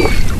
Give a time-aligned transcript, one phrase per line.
[0.00, 0.39] you.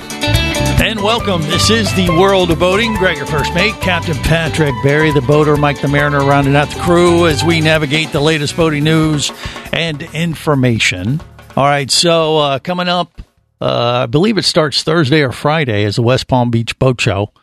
[1.01, 1.41] Welcome.
[1.41, 2.93] This is the world of boating.
[2.93, 6.79] Greg, your first mate, Captain Patrick Barry, the boater, Mike the mariner, rounding out the
[6.79, 9.31] crew as we navigate the latest boating news
[9.73, 11.19] and information.
[11.57, 13.19] All right, so uh, coming up,
[13.59, 17.33] uh, I believe it starts Thursday or Friday, is the West Palm Beach Boat Show.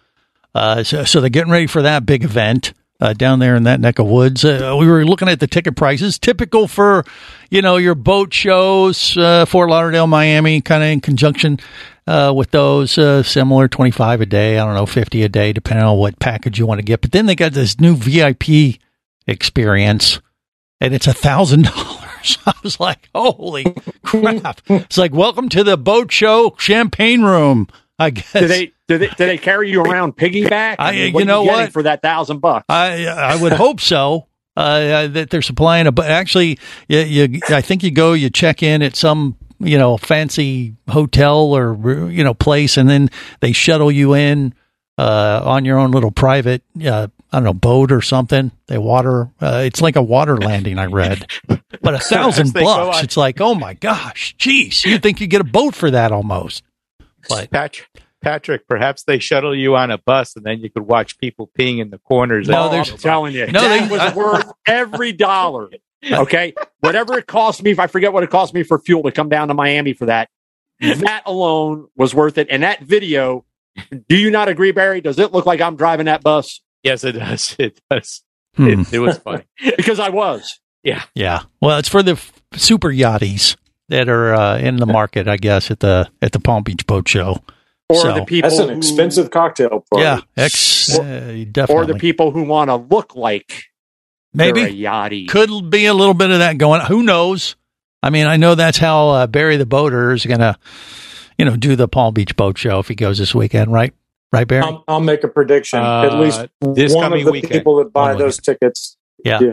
[0.55, 3.81] Uh, so, so they're getting ready for that big event uh, down there in that
[3.81, 4.45] neck of woods.
[4.45, 7.05] Uh, we were looking at the ticket prices, typical for
[7.51, 11.59] you know your boat shows, uh, Fort Lauderdale, Miami, kind of in conjunction
[12.09, 12.97] uh, with those.
[12.99, 14.59] Uh, similar, twenty five a day.
[14.59, 17.01] I don't know, fifty a day, depending on what package you want to get.
[17.03, 18.79] But then they got this new VIP
[19.27, 20.21] experience,
[20.81, 22.39] and it's a thousand dollars.
[22.47, 23.65] I was like, holy
[24.03, 24.61] crap!
[24.69, 27.69] It's like, welcome to the boat show champagne room.
[27.99, 28.33] I guess.
[28.33, 30.77] Do they do they do they carry you around piggyback?
[30.79, 31.73] I- mean, you what are know getting what?
[31.73, 32.65] for that thousand bucks?
[32.69, 34.27] I I would hope so.
[34.57, 38.61] Uh, that they're supplying a, but actually, you, you, I think you go, you check
[38.61, 43.91] in at some, you know, fancy hotel or you know place, and then they shuttle
[43.91, 44.55] you in
[44.97, 48.51] uh, on your own little private, uh, I don't know, boat or something.
[48.67, 49.31] They water.
[49.41, 50.79] Uh, it's like a water landing.
[50.79, 53.03] I read, but a thousand As they go bucks.
[53.03, 56.63] It's like, oh my gosh, jeez, you'd think you get a boat for that almost.
[57.29, 57.89] But Patrick,
[58.23, 61.79] Patrick, perhaps they shuttle you on a bus and then you could watch people peeing
[61.79, 62.49] in the corners.
[62.49, 65.69] No, there's- I'm telling you, No, that they- was worth every dollar.
[66.11, 69.11] Okay, whatever it cost me, if I forget what it cost me for fuel to
[69.13, 70.29] come down to Miami for that,
[70.81, 72.47] that alone was worth it.
[72.51, 73.45] And that video,
[74.09, 75.01] do you not agree, Barry?
[75.01, 76.61] Does it look like I'm driving that bus?
[76.85, 77.57] yes, it does.
[77.59, 78.23] It does.
[78.57, 78.69] hmm.
[78.69, 79.45] It, it was funny.
[79.77, 80.61] Because I was.
[80.85, 81.03] Yeah.
[81.15, 81.43] Yeah.
[81.61, 83.57] Well, it's for the f- super yachties
[83.89, 87.09] that are uh, in the market, I guess, at the at the Palm Beach Boat
[87.09, 87.43] Show.
[87.91, 90.05] Or So- the people That's an who- expensive cocktail party.
[90.05, 91.75] Yeah, ex Or- uh, definitely.
[91.75, 93.68] or the people who want to look like they're a
[94.39, 95.29] Maybe yachty.
[95.29, 96.81] could be a little bit of that going.
[96.83, 97.57] Who knows?
[98.03, 100.57] I mean, I know that's how uh, Barry the boater is going to,
[101.37, 103.93] you know, do the Palm Beach Boat Show if he goes this weekend, right?
[104.33, 104.63] Right, Barry?
[104.63, 105.81] I'll, I'll make a prediction.
[105.81, 107.53] At Uh, least this one of the weekend.
[107.53, 108.97] people that buy One those tickets.
[109.25, 109.41] yeah.
[109.41, 109.53] yeah.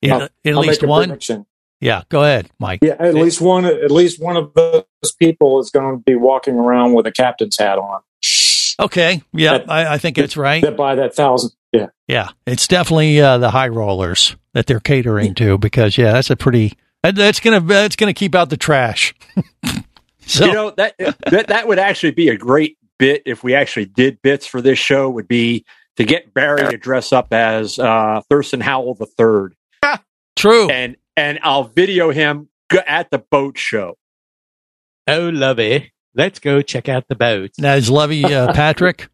[0.00, 1.08] Yeah, I'll- at I'll least make a one.
[1.08, 1.46] prediction.
[1.80, 2.78] Yeah, go ahead, Mike.
[2.82, 3.64] Yeah, at least one.
[3.66, 4.84] At least one of those
[5.18, 8.00] people is going to be walking around with a captain's hat on.
[8.80, 9.22] Okay.
[9.32, 10.62] Yeah, That- I, I think it's right.
[10.62, 11.50] That buy that thousand.
[11.74, 16.30] Yeah, Yeah, it's definitely uh, the high rollers that they're catering to because yeah, that's
[16.30, 19.14] a pretty that, that's gonna that's gonna keep out the trash.
[20.26, 20.94] so you know that
[21.30, 24.78] that that would actually be a great bit if we actually did bits for this
[24.78, 25.10] show.
[25.10, 25.64] Would be
[25.96, 29.54] to get Barry to dress up as uh, Thurston Howell the third,
[30.36, 30.70] true.
[30.70, 32.48] and and I'll video him
[32.86, 33.96] at the boat show.
[35.06, 35.92] Oh, lovey.
[36.14, 37.58] Let's go check out the boats.
[37.58, 39.08] Now is Lovey uh, Patrick?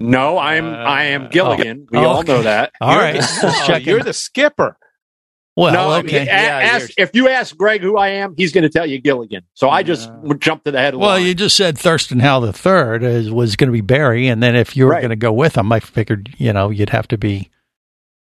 [0.00, 1.86] No, I'm Uh, I am Gilligan.
[1.90, 2.32] we oh, all okay.
[2.32, 2.72] know that.
[2.80, 4.76] All You're right, the- oh, you're the skipper.
[5.56, 6.22] well, no, I mean, okay.
[6.22, 8.98] a- Yeah, ask, if you ask Greg who I am, he's going to tell you
[8.98, 9.42] Gilligan.
[9.54, 10.94] So I just would jump to the head.
[10.94, 13.82] Of the well, you just said Thurston Howell the third is, was going to be
[13.82, 15.00] Barry, and then if you were Right.
[15.02, 17.50] going to go with him, I figured you know you'd have to be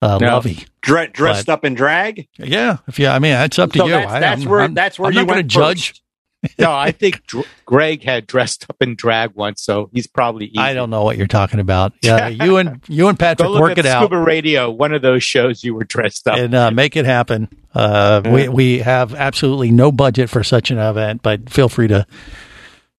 [0.03, 0.29] uh, No.
[0.35, 0.65] Lovey.
[0.81, 2.27] Dre- dressed up in drag.
[2.39, 3.93] Yeah, if you, I mean, it's up to So you.
[3.93, 6.03] that's, I- that's I'm- where I'm- that's where I'm you not gonna went judge.
[6.59, 10.47] No, I think Dr- Greg had dressed up in drag once, so he's probably.
[10.47, 10.59] Easy.
[10.59, 11.95] I don't know what you're talking about.
[12.01, 14.03] Yeah, you and you and Patrick work it out.
[14.03, 16.39] Scuba Radio, one of those shows you were dressed up.
[16.39, 17.49] and uh, make it happen.
[17.75, 22.07] Uh, we we have absolutely no budget for such an event, but feel free to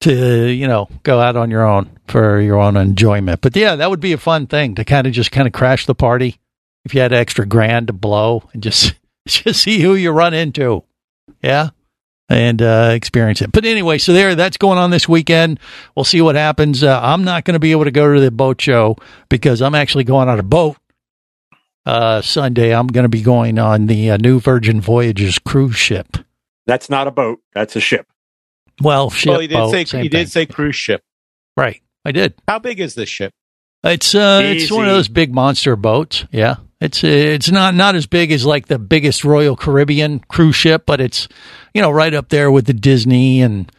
[0.01, 3.41] to you know go out on your own for your own enjoyment.
[3.41, 5.85] But yeah, that would be a fun thing to kind of just kind of crash
[5.85, 6.39] the party
[6.85, 8.95] if you had extra grand to blow and just
[9.27, 10.83] just see who you run into.
[11.41, 11.69] Yeah.
[12.31, 13.51] And uh, experience it.
[13.51, 15.59] But anyway, so there, that's going on this weekend.
[15.95, 16.83] We'll see what happens.
[16.83, 18.97] Uh, I'm not going to be able to go to the boat show
[19.29, 20.77] because I'm actually going on a boat
[21.89, 26.17] uh, Sunday, I'm going to be going on the uh, new Virgin Voyages cruise ship.
[26.67, 27.39] That's not a boat.
[27.53, 28.07] That's a ship.
[28.81, 30.19] Well, ship, well, he did boat, say same he thing.
[30.19, 31.01] did say cruise ship.
[31.57, 31.81] right.
[32.05, 32.33] I did.
[32.47, 33.33] How big is this ship?
[33.83, 36.25] It's uh, it's one of those big monster boats.
[36.31, 40.55] Yeah, it's uh, it's not not as big as like the biggest Royal Caribbean cruise
[40.55, 41.27] ship, but it's
[41.73, 43.71] you know right up there with the Disney and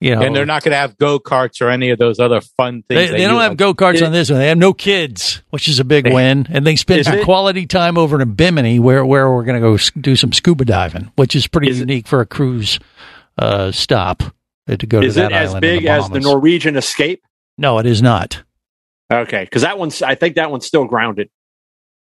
[0.00, 2.40] You know, and they're not going to have go karts or any of those other
[2.40, 3.10] fun things.
[3.10, 3.58] they that don't have like.
[3.58, 4.38] go karts on this one.
[4.40, 7.66] They have no kids, which is a big win, and they spend some it- quality
[7.66, 11.34] time over in Bimini, where where we're going to go do some scuba diving, which
[11.36, 12.78] is pretty Is it- unique for a cruise
[13.38, 14.22] uh, stop
[14.68, 15.64] to go Is to it that as island.
[15.64, 17.22] in big as the Norwegian Escape?
[17.56, 18.42] No, it is not.
[19.10, 21.30] Okay, because that one's I think that one's still grounded.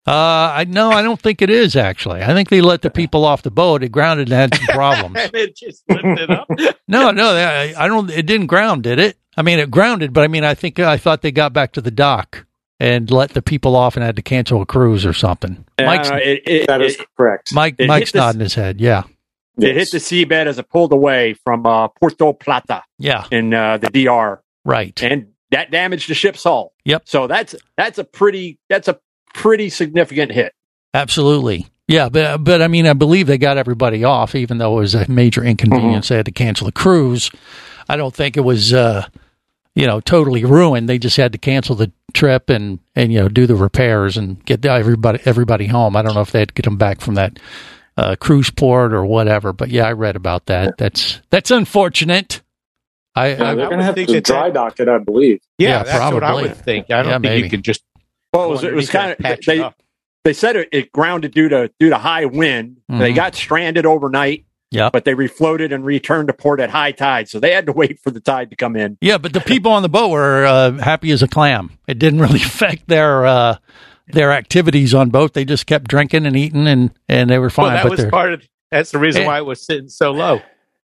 [0.08, 2.24] Uh, I no, I don't think it is actually.
[2.24, 3.84] I think they let the people off the boat.
[3.84, 5.16] It grounded and had some problems.
[5.20, 6.48] and it just lifted up.
[6.88, 8.10] no, no, I, I don't.
[8.10, 9.18] It didn't ground, did it?
[9.38, 11.82] I mean, it grounded, but I mean, I think I thought they got back to
[11.82, 12.46] the dock
[12.80, 15.64] and let the people off and had to cancel a cruise or something.
[15.80, 17.54] Mike's Uh, it, it, That is correct.
[17.54, 18.82] Mike it Mike's hit this- nodding his head.
[18.82, 19.04] Yeah,
[19.60, 23.78] it hit the seabed as it pulled away from uh, Puerto Plata yeah, in uh,
[23.78, 25.02] the DR, right.
[25.04, 26.74] and that damaged the ship's hull.
[26.86, 27.04] Yep.
[27.06, 29.00] So that's that's a pretty that's a
[29.34, 30.54] pretty significant hit.
[30.94, 31.68] Absolutely.
[31.88, 34.96] Yeah, but but I mean, I believe they got everybody off, even though it was
[34.96, 36.08] a major inconvenience.
[36.08, 37.30] They had to cancel the cruise.
[37.90, 39.08] I don't think it was, uh,
[39.76, 40.88] you know, totally ruined.
[40.88, 44.44] They just had to cancel the trip and and you know do the repairs and
[44.46, 45.96] get everybody everybody home.
[45.98, 47.40] I don't know if they had to get them back from that
[47.98, 49.52] uh, cruise port or whatever.
[49.52, 50.78] But yeah, I read about that.
[50.78, 52.42] That's that's unfortunate.
[53.16, 54.98] I, Yeah, I they're I going to would have think to dry dock it, I
[54.98, 55.42] believe.
[55.58, 56.90] Yeah, Yeah, that's what I would think.
[56.90, 57.44] I don't Yeah, think maybe.
[57.44, 57.84] you can just.
[58.34, 59.70] Well, it was, it was kind of they
[60.24, 62.78] they said it, it grounded due to due to high wind.
[62.88, 63.16] They Mhm.
[63.16, 64.94] got stranded overnight, Yep.
[64.94, 67.28] but they refloated and returned to port at high tide.
[67.28, 68.98] So they had to wait for the tide to come in.
[69.02, 71.72] Yeah, but the people on the boat were uh, happy as a clam.
[71.88, 73.56] It didn't really affect their uh,
[74.14, 75.34] their activities on boat.
[75.34, 77.74] They just kept drinking and eating, and and they were fine.
[77.74, 78.48] Well, that but was part of.
[78.72, 79.26] That's the reason Eh.
[79.28, 80.42] why it was sitting so low.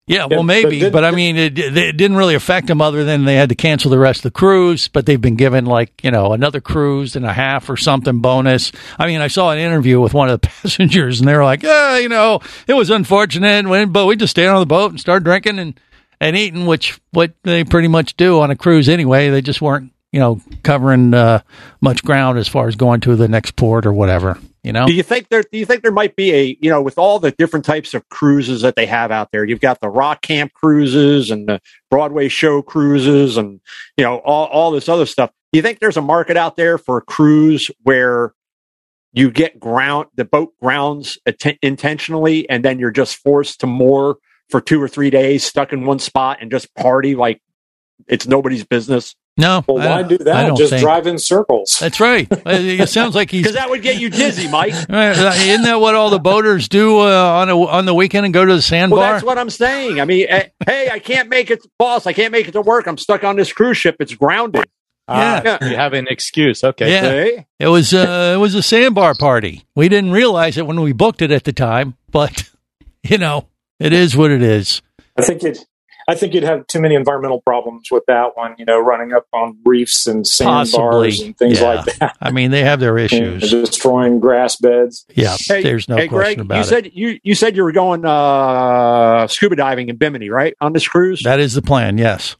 [0.05, 3.05] Yeah, well, maybe, but did- but I mean, it, it didn't really affect them other
[3.05, 4.89] than they had to cancel the rest of the cruise.
[4.89, 8.73] But they've been given like you know another cruise and a half or something bonus.
[8.99, 11.63] I mean, I saw an interview with one of the passengers, and they were like,
[11.63, 14.99] "Yeah, you know, it was unfortunate, when- but we just stayed on the boat and
[14.99, 15.79] started drinking and
[16.19, 19.29] and eating, which what they pretty much do on a cruise anyway.
[19.29, 21.41] They just weren't." You know, covering uh,
[21.81, 24.39] much ground as far as going to the next port or whatever.
[24.63, 25.43] You know, Do you think there?
[25.43, 28.07] Do you think there might be a you know with all the different types of
[28.07, 29.43] cruises that they have out there?
[29.43, 31.59] You've got the rock camp cruises and the
[31.91, 33.59] Broadway show cruises, and
[33.97, 35.31] you know all all this other stuff.
[35.51, 38.33] Do you think there's a market out there for a cruise where
[39.11, 44.15] you get ground the boat grounds atten- intentionally, and then you're just forced to moor
[44.49, 47.41] for two or three days, stuck in one spot, and just party like
[48.07, 49.13] it's nobody's business?
[49.37, 49.63] No.
[49.67, 50.47] Well, I why don't- I that?
[50.47, 51.77] don't Just think- drive in circles.
[51.79, 52.27] That's right.
[52.45, 54.73] It sounds like he's Because that would get you dizzy, Mike.
[54.89, 57.03] Isn't that what all the boaters do uh,
[57.41, 58.99] on a, on the weekend and go to the sandbar?
[58.99, 59.99] Well, that's what I'm saying.
[59.99, 62.05] I mean, eh, hey, I can't make it, boss.
[62.05, 62.85] I can't make it to work.
[62.87, 63.95] I'm stuck on this cruise ship.
[63.99, 64.65] It's grounded.
[65.07, 65.69] Ah, Yeah.
[65.69, 66.63] you have an excuse.
[66.63, 66.89] Okay.
[66.91, 67.01] Yeah.
[67.01, 67.45] Hey?
[67.59, 69.65] it was uh, it was a sandbar party.
[69.75, 72.49] We didn't realize it when we booked it at the time, but
[73.03, 73.47] you know,
[73.79, 74.81] it is what it is.
[75.17, 75.65] I think it.
[76.07, 78.55] I think you'd have too many environmental problems with that one.
[78.57, 81.67] You know, running up on reefs and Possibly, sandbars and things yeah.
[81.67, 83.49] like that, I mean, they have their and issues.
[83.51, 85.05] destroying grass beds.
[85.15, 86.65] Yeah, Hey, there's no hey, question Greg, about you it.
[86.65, 90.87] said you you said you were going uh, scuba diving in Bimini, right, on this
[90.87, 91.21] cruise?
[91.23, 91.97] That is the plan.
[91.97, 92.35] Yes.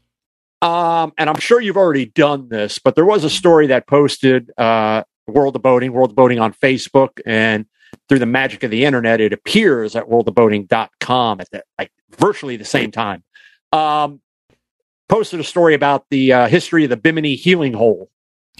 [0.62, 4.50] Um, and I'm sure you've already done this, but there was a story that posted
[4.56, 7.66] uh, World of Boating, World of Boating on Facebook, and
[8.08, 12.64] through the magic of the internet, it appears at worldofboating.com at the, like virtually the
[12.64, 13.22] same time.
[13.74, 14.20] Um,
[15.08, 18.10] posted a story about the uh, history of the Bimini Healing Hole.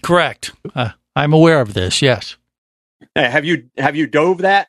[0.02, 0.52] Correct.
[0.74, 2.02] Uh, I'm aware of this.
[2.02, 2.36] Yes.
[3.16, 4.68] Have you have you dove that?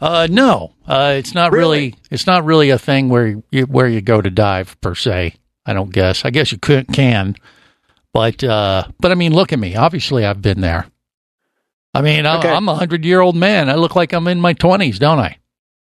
[0.00, 1.78] Uh, no, uh, it's not really?
[1.78, 1.94] Really?
[2.10, 5.34] It's not really a thing where you where you go to dive per se.
[5.64, 6.24] I don't guess.
[6.24, 7.36] I guess you could can,
[8.12, 9.76] but uh, but I mean, look at me.
[9.76, 10.86] Obviously, I've been there.
[11.94, 12.50] I mean, I, Okay.
[12.50, 13.70] I'm a hundred year old man.
[13.70, 15.38] I look like I'm in my twenties, don't I?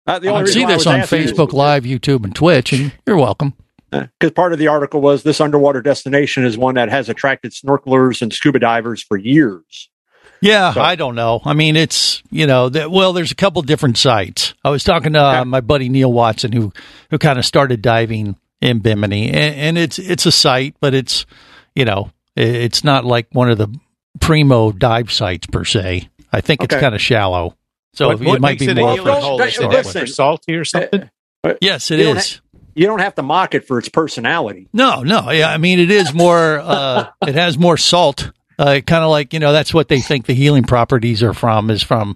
[0.05, 3.53] Uh, the I see this on Facebook Live, YouTube, and Twitch, and you're welcome.
[3.91, 8.21] Because part of the article was this underwater destination is one that has attracted snorkelers
[8.21, 9.89] and scuba divers for years.
[10.41, 11.41] Yeah, So- I don't know.
[11.45, 14.53] I mean, it's you know, that, well, there's a couple different sites.
[14.63, 15.49] I was talking to uh, Okay.
[15.49, 16.71] my buddy Neil Watson, who
[17.09, 21.25] who kind of started diving in Bimini, and, and it's it's a site, but it's
[21.75, 23.67] you know, it's not like one of the
[24.19, 26.09] primo dive sites per se.
[26.31, 27.55] I think it's kind of shallow,
[27.93, 28.91] so what, it what might makes be it a more.
[28.91, 29.37] healing Well, hole?
[29.39, 29.77] don't- Is it listen.
[30.01, 31.09] extra salty or something?
[31.61, 32.05] Yes, it is.
[32.05, 32.41] You don't is.
[32.77, 34.69] You don't have to mock it for its personality.
[34.71, 35.31] No, no.
[35.31, 36.59] Yeah, I mean, it is more.
[36.59, 38.31] Uh, it has more salt.
[38.59, 41.69] Uh, kind of like you know, that's what they think the healing properties are from.
[41.69, 42.15] Is from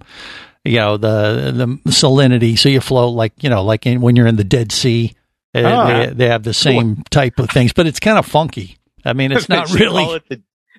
[0.64, 2.58] you know the the salinity.
[2.58, 5.12] So you float like you know, like in, when you're in the Dead Sea.
[5.54, 5.86] Uh, Ah.
[5.86, 8.78] they, they have the same type of things, but it's kind of funky.
[9.04, 10.16] I mean, it's not They should call really.
[10.16, 10.36] it the,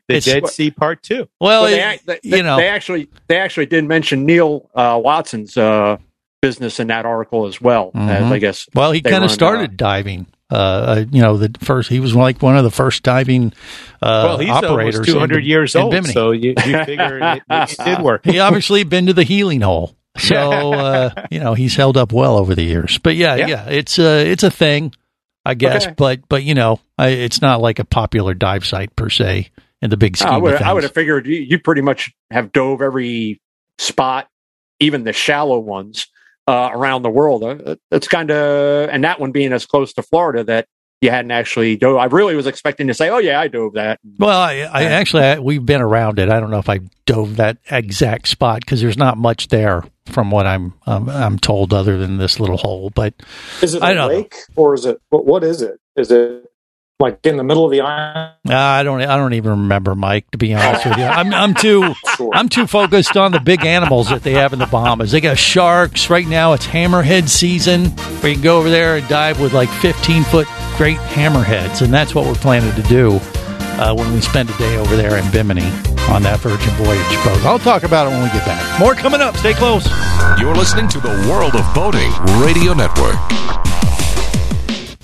[0.07, 1.29] the it's- Dead Sea Part Two.
[1.39, 4.69] Well, But they, it- act- they, you know, they actually they actually did mention Neil
[4.73, 5.97] uh, Watson's uh,
[6.43, 7.91] business in that article as well.
[7.95, 8.31] As Mhm.
[8.33, 11.99] I guess well, he kind of started diving Uh, uh, you know, the first he
[12.01, 13.53] was like one of the first diving
[14.01, 14.95] uh, well, he's operators.
[14.97, 16.13] almost 200 years in old, Bimini.
[16.13, 18.23] so you, you figure it, it did work.
[18.25, 19.95] he obviously been to the healing hole.
[20.17, 22.97] So uh, you know he's held up well over the years.
[22.99, 23.69] But yeah, yeah, Yeah.
[23.69, 24.93] it's a it's a thing,
[25.45, 25.85] I guess.
[25.85, 25.95] Okay.
[25.97, 29.47] But but you know, I, it's not like a popular dive site per se
[29.81, 30.61] in the big scheme I would of.
[30.61, 33.41] I would have figured you, you pretty much have dove every
[33.79, 34.27] spot,
[34.79, 36.07] even the shallow ones
[36.47, 37.43] uh, around the world.
[37.43, 40.67] Uh, That's kind of and that one being as close to Florida that
[41.01, 41.97] you hadn't actually dove.
[41.97, 45.23] I really was expecting to say, "Oh yeah, I dove that." Well, I, I actually
[45.23, 46.29] I, we've been around it.
[46.29, 50.31] I don't know if I dove that exact spot because there's not much there from
[50.31, 52.89] what I'm um, I'm told, other than this little hole.
[52.89, 53.13] But
[53.61, 54.15] Is it I a don't know.
[54.15, 55.79] lake or is it what, what is it?
[55.97, 56.45] Is it
[57.03, 58.33] like in the middle of the island?
[58.49, 60.29] uh, I don't I don't even remember, Mike.
[60.31, 62.31] To be honest with you, I'm I'm too Sure.
[62.33, 65.11] I'm too focused on the big animals that they have in the Bahamas.
[65.11, 66.53] They got sharks right now.
[66.53, 67.85] It's hammerhead season,
[68.21, 71.93] where you can go over there and dive with like 15 foot great hammerheads, and
[71.93, 73.19] that's what we're planning to do
[73.79, 75.65] uh, when we spend a day over there in Bimini
[76.09, 77.43] on that Virgin Voyage boat.
[77.45, 78.79] I'll talk about it when we get back.
[78.79, 79.35] More coming up.
[79.37, 79.87] Stay close.
[80.39, 82.11] You're listening to the World of Boating
[82.43, 83.17] Radio Network.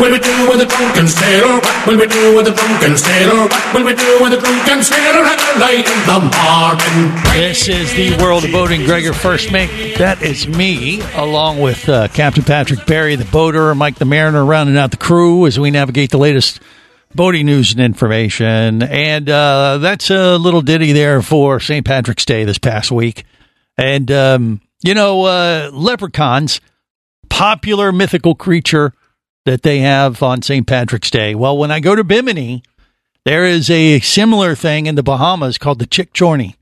[0.00, 1.60] Will we do with a drunken sailor?
[1.60, 3.42] What will we do with a drunken sailor?
[3.42, 7.22] What will we do with a drunken sailor at the light in the morning?
[7.34, 8.86] This is the World of Boating.
[8.86, 9.98] Gregor First Mate.
[9.98, 14.78] That is me, along with uh, Captain Patrick Barry, the boater, Mike the Mariner, rounding
[14.78, 16.60] out the crew as we navigate the latest
[17.14, 18.82] boating news and information.
[18.82, 21.84] And uh, that's a little ditty there for St.
[21.84, 23.24] Patrick's Day this past week.
[23.76, 26.62] And, um, you know, uh, leprechauns,
[27.28, 28.94] popular mythical creature
[29.44, 30.66] that they have on St.
[30.66, 31.34] Patrick's Day.
[31.34, 32.62] Well, when I go to Bimini,
[33.24, 36.56] there is a similar thing in the Bahamas called the Chickcharney.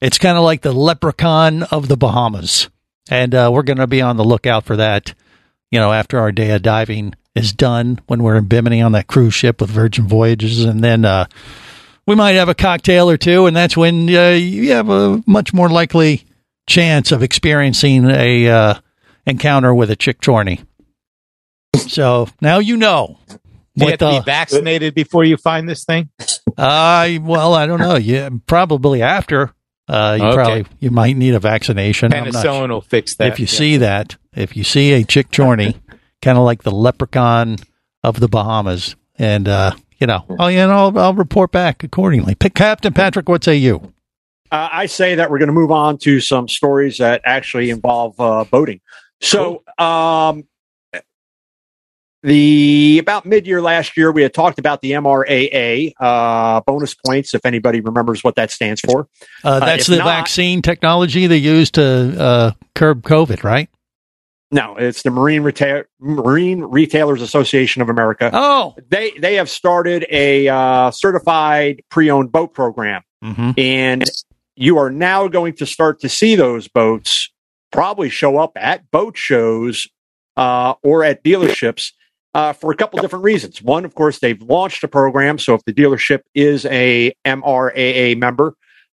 [0.00, 2.68] It's kind of like the leprechaun of the Bahamas.
[3.10, 5.14] And uh, we're going to be on the lookout for that,
[5.70, 9.06] you know, after our day of diving is done when we're in Bimini on that
[9.06, 10.64] cruise ship with Virgin Voyages.
[10.64, 11.26] And then uh,
[12.06, 13.46] we might have a cocktail or two.
[13.46, 16.24] And that's when uh, you have a much more likely
[16.66, 18.74] chance of experiencing a uh,
[19.26, 20.64] encounter with a Chickcharney.
[21.88, 23.18] So now you know.
[23.28, 23.34] Do
[23.74, 26.08] you what have to the- be vaccinated before you find this thing?
[26.56, 27.96] Uh, well, I don't know.
[27.96, 29.52] Yeah, probably after.
[29.88, 30.34] Uh, you Okay.
[30.34, 32.14] probably you might need a vaccination.
[32.14, 33.28] I'm not Penicillin will fix that.
[33.32, 33.58] if you yeah.
[33.58, 34.16] see that.
[34.34, 35.74] if you see a chickcharney,
[36.22, 37.56] kind of like the leprechaun
[38.02, 42.34] of the Bahamas, and uh, you know, oh yeah, and I'll, I'll report back accordingly.
[42.34, 43.92] Pick Captain Patrick, what say you?
[44.50, 48.18] Uh, I say that we're going to move on to some stories that actually involve
[48.20, 48.80] uh, boating.
[49.20, 50.44] So, um,
[52.24, 57.34] the about mid-year last year, we had talked about the MRAA uh, bonus points.
[57.34, 59.06] If anybody remembers what that stands for,
[59.44, 61.82] Uh, that's if the not- vaccine technology they use to
[62.20, 63.68] uh, curb COVID, right?
[64.50, 68.30] No, it's the Marine Retail Marine Retailers Association of America.
[68.32, 73.52] Oh, they they have started a uh, certified pre-owned boat program, Mm-hmm.
[73.58, 74.04] and
[74.54, 77.30] you are now going to start to see those boats
[77.72, 79.88] probably show up at boat shows
[80.36, 81.90] uh, or at dealerships
[82.34, 83.62] uh, for a couple different reasons.
[83.62, 88.54] One, of course, they've launched a program, so if the dealership is a MRAA member,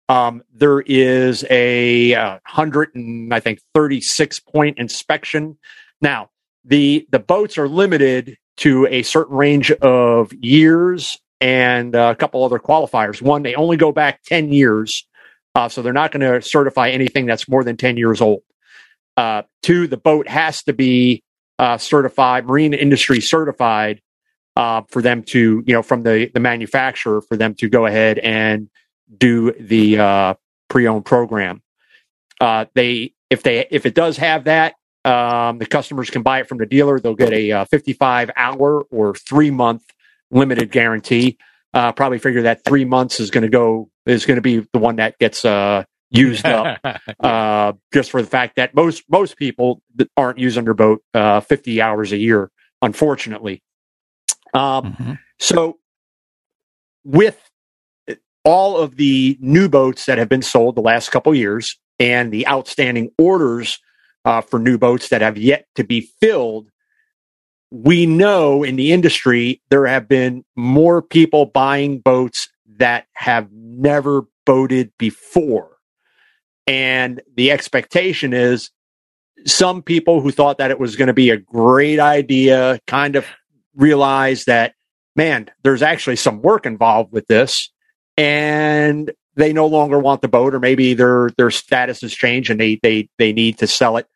[0.08, 5.58] um, there is a uh, hundred and I think thirty six point inspection.
[6.00, 6.30] Now
[6.64, 12.42] the the boats are limited to a certain range of years and uh, a couple
[12.44, 13.22] other qualifiers.
[13.22, 15.06] One, they only go back ten years,
[15.54, 18.42] uh, so they're not going to certify anything that's more than ten years old.
[19.16, 21.22] Uh, two, the boat has to be
[21.58, 24.00] uh, certified, marine industry certified,
[24.56, 28.18] uh, for them to, you know, from the the manufacturer for them to go ahead
[28.18, 28.68] and
[29.16, 30.34] do the uh,
[30.68, 31.62] pre-owned program.
[32.40, 34.74] Uh, they if they if it does have that,
[35.04, 36.98] um, the customers can buy it from the dealer.
[36.98, 39.84] They'll get a uh, 55 hour or three month
[40.30, 41.38] limited guarantee.
[41.72, 44.78] Uh, probably figure that three months is going to go is going to be the
[44.78, 45.44] one that gets
[46.10, 46.78] used up.
[47.20, 51.40] uh, just for the fact that most most people that aren't using their boat uh,
[51.40, 52.50] 50 hours a year,
[52.82, 53.62] unfortunately.
[54.54, 55.78] Um, So,
[57.04, 57.38] with
[58.44, 62.46] all of the new boats that have been sold the last couple years and the
[62.48, 63.78] outstanding orders
[64.24, 66.70] uh, for new boats that have yet to be filled,
[67.70, 72.48] we know in the industry there have been more people buying boats
[72.78, 75.77] that have never boated before.
[76.68, 78.70] And the expectation is
[79.46, 83.26] some people who thought that it was going to be a great idea kind of
[83.74, 84.74] realized that,
[85.16, 87.70] man, there's actually some work involved with this.
[88.16, 92.60] And they no longer want the boat, or maybe their their status has changed and
[92.60, 94.06] they they they need to sell it.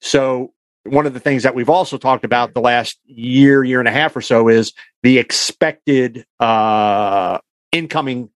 [0.00, 3.88] So one of the things that we've also talked about the last year, year and
[3.88, 7.38] a half or so is the expected uh,
[7.70, 8.30] incoming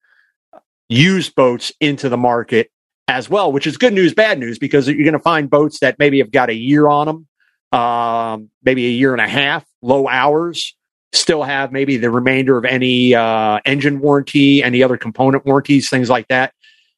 [0.91, 2.71] used boats into the market
[3.09, 5.99] as well, which is good news, bad news, because you're going to find boats that
[5.99, 10.09] maybe have got a year on them, um, maybe a year and a half, low
[10.09, 10.75] hours,
[11.13, 16.09] still have maybe the remainder of any uh, engine warranty, any other component warranties, things
[16.09, 16.53] like that.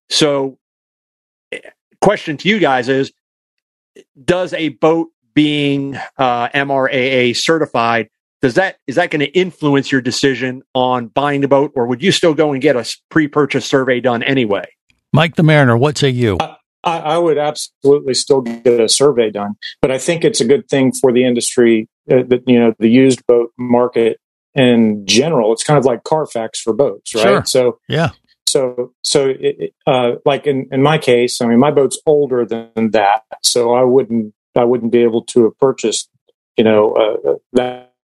[0.09, 0.59] So,
[1.53, 1.59] eh,
[2.01, 3.13] question to you guys is
[4.23, 8.09] Does a boat being uh, MRAA certified
[8.43, 12.03] does that is that going to influence your decision on buying the boat, or would
[12.03, 14.67] you still go and get a pre-purchase survey done anyway?
[15.17, 16.37] Mike the Mariner, what say you?
[16.85, 20.69] I, I would absolutely still get a survey done, but I think it's a good
[20.69, 24.21] thing for the industry, uh, that you know, the used boat market
[24.55, 25.55] in general.
[25.55, 27.23] It's kind of like Carfax for boats, right?
[27.23, 27.45] Sure.
[27.47, 28.11] So, yeah.
[28.47, 32.91] so, so, it, uh, like in, in my case, I mean, my boat's older than
[32.91, 36.11] that, so I wouldn't, I wouldn't be able to have purchased,
[36.59, 37.95] you know, uh, that.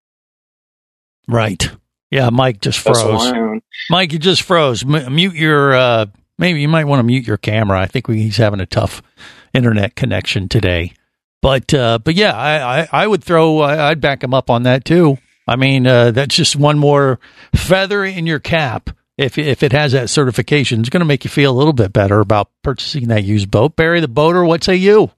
[1.29, 1.70] Right.
[2.11, 3.05] Yeah, Mike just froze.
[3.05, 3.61] what I own.
[3.90, 4.83] Mike, you just froze.
[4.83, 5.75] M- mute your.
[5.75, 6.07] Uh,
[6.42, 7.81] maybe you might want to mute your camera.
[7.81, 9.00] I think he's having a tough
[9.55, 10.92] internet connection today.
[11.40, 13.61] But uh, but yeah, I, I, I would throw.
[13.61, 15.18] I, I'd back him up on that too.
[15.46, 17.18] I mean, uh, that's just one more
[17.55, 18.90] feather in your cap.
[19.16, 21.92] If if it has that certification, it's going to make you feel a little bit
[21.92, 23.76] better about purchasing that used boat.
[23.76, 25.11] Barry the boater, what say you?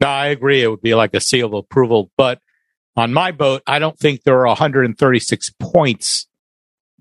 [0.00, 0.62] No, I agree.
[0.62, 2.10] It would be like a seal of approval.
[2.16, 2.40] But
[2.96, 6.26] on my boat, I don't think there are 136 points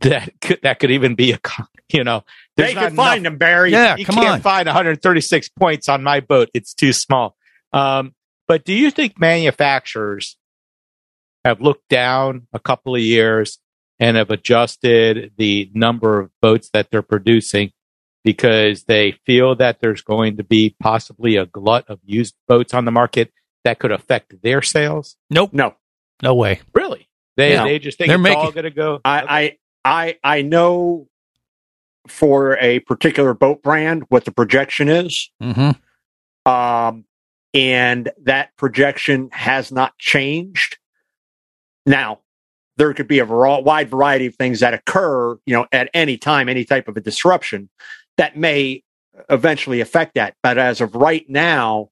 [0.03, 1.39] that could, that could even be a,
[1.91, 2.23] you know,
[2.55, 3.71] there's They not can find enough- them, Barry.
[3.71, 4.41] Yeah, you come can't on.
[4.41, 6.49] find 136 points on my boat.
[6.53, 7.35] It's too small.
[7.71, 8.13] Um,
[8.47, 10.37] but do you think manufacturers
[11.45, 13.59] have looked down a couple of years
[13.99, 17.71] and have adjusted the number of boats that they're producing
[18.23, 22.85] because they feel that there's going to be possibly a glut of used boats on
[22.85, 23.31] the market
[23.65, 25.15] that could affect their sales?
[25.29, 25.51] Nope.
[25.53, 25.75] No.
[26.21, 26.61] No way.
[26.73, 27.09] Really?
[27.35, 27.65] They No.
[27.65, 29.01] they just think They're it's making- all going to go.
[29.03, 31.07] I, I I I know
[32.07, 35.31] for a particular boat brand what the projection is.
[35.41, 36.51] Mm-hmm.
[36.51, 37.05] um,
[37.53, 40.77] and that projection has not changed.
[41.85, 42.21] Now,
[42.77, 46.49] there could be a wide variety of things that occur, you know, at any time,
[46.49, 47.69] any type of a disruption
[48.17, 48.83] that may
[49.29, 50.33] eventually affect that.
[50.41, 51.89] But as of right now,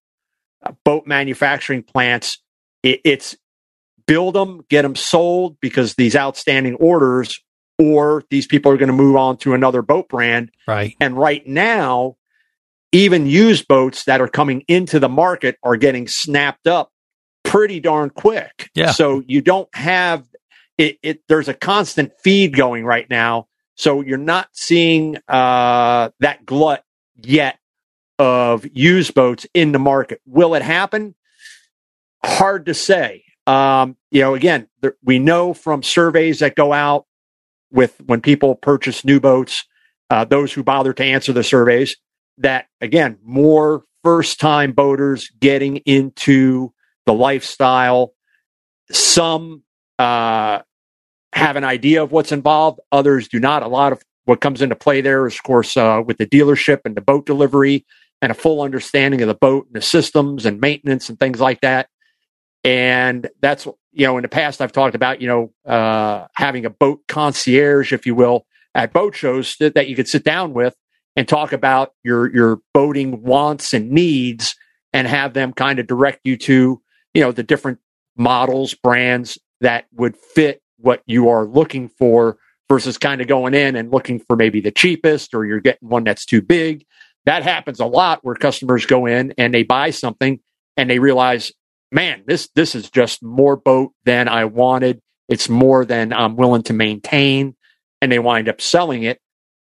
[0.64, 2.40] uh, boat manufacturing plants
[2.84, 3.38] it, it's
[4.08, 7.40] build them, get them sold because these outstanding orders,
[7.82, 10.52] or these people are going to move on to another boat brand.
[10.68, 10.96] Right.
[11.00, 12.18] And right now,
[12.92, 16.92] even used boats that are coming into the market are getting snapped up
[17.44, 18.70] pretty darn quick.
[18.76, 18.92] Yeah.
[18.92, 20.28] So you don't have
[20.78, 23.48] it, it there's a constant feed going right now.
[23.76, 26.84] So you're not seeing uh, that glut
[27.16, 27.58] yet
[28.20, 30.22] of used boats in the market.
[30.28, 31.16] Will it happen?
[32.24, 33.24] Hard to say.
[33.48, 37.08] Um, you know, again, there, we know from surveys that go out
[37.72, 39.66] with when people purchase new boats,
[40.10, 41.96] uh, those who bother to answer the surveys,
[42.38, 46.74] that again, more first time boaters getting into
[47.06, 48.14] the lifestyle.
[48.92, 49.64] Some
[50.00, 50.60] uh,
[51.34, 53.64] have an idea of what's involved, others do not.
[53.64, 56.80] A lot of what comes into play there is, of course, uh, with the dealership
[56.86, 57.86] and the boat delivery
[58.22, 61.62] and a full understanding of the boat and the systems and maintenance and things like
[61.62, 61.90] that.
[62.64, 66.70] And that's, you know, in the past, I've talked about, you know, uh, having a
[66.70, 70.76] boat concierge, if you will, at boat shows that, that you could sit down with
[71.16, 74.56] and talk about your, your boating wants and needs
[74.94, 76.82] and have them kind of direct you to,
[77.14, 77.80] you know, the different
[78.16, 82.38] models, brands that would fit what you are looking for
[82.70, 86.04] versus kind of going in and looking for maybe the cheapest or you're getting one
[86.04, 86.86] that's too big.
[87.26, 90.40] That happens a lot where customers go in and they buy something
[90.78, 91.52] and they realize,
[91.92, 95.02] man, this this is just more boat than I wanted.
[95.30, 97.56] It's more than I'm willing to maintain,
[98.02, 99.20] and they wind up selling it.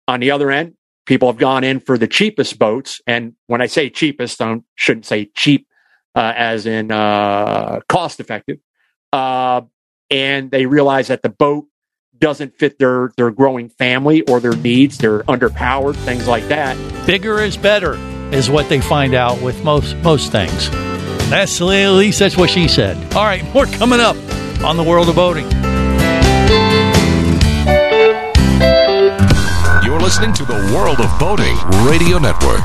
[0.07, 0.73] On the other end,
[1.05, 5.05] people have gone in for the cheapest boats, and when I say cheapest, I shouldn't
[5.05, 5.67] say cheap
[6.15, 8.57] uh, as in uh, cost effective.
[9.11, 9.61] Uh,
[10.09, 11.65] and they realize that the boat
[12.17, 14.97] doesn't fit their their growing family or their needs.
[14.97, 16.77] They're underpowered, things like that.
[17.05, 17.95] Bigger is better
[18.33, 20.69] is what they find out with most most things.
[21.33, 22.95] That's at least that's what she said.
[23.15, 24.15] All right, more coming up
[24.63, 25.49] on the world of boating.
[29.83, 31.57] You're listening to the World of Boating
[31.89, 32.61] Radio Network.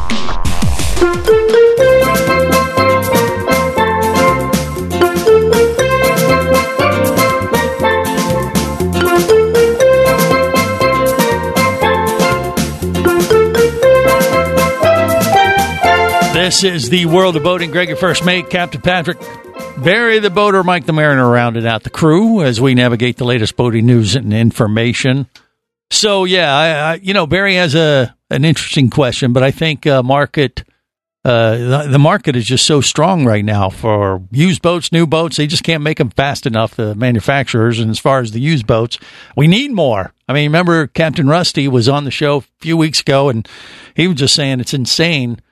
[16.49, 17.71] This is the world of boating.
[17.71, 19.19] Greg, your first mate, Captain Patrick.
[19.85, 23.55] Barry the boater, Mike the mariner, rounded out the crew as we navigate the latest
[23.55, 25.27] boating news and information.
[25.91, 29.87] So yeah, I, I, you know Barry has a an interesting question, but I think
[29.87, 30.65] uh, market
[31.23, 35.37] uh, the, the market is just so strong right now for used boats, new boats.
[35.37, 36.77] They just can't make them fast enough.
[36.77, 38.99] The manufacturers, and as far as the used boats,
[39.37, 40.15] we need more.
[40.27, 43.47] I mean, remember Captain Rusty was on the show a few weeks ago, and
[43.95, 45.43] he was just saying it's insane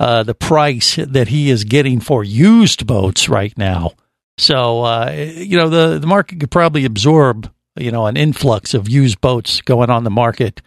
[0.00, 3.92] uh, the price that he is getting for used boats right now.
[4.38, 8.88] So uh, you know the the market could probably absorb you know an influx of
[8.88, 10.60] used boats going on the market.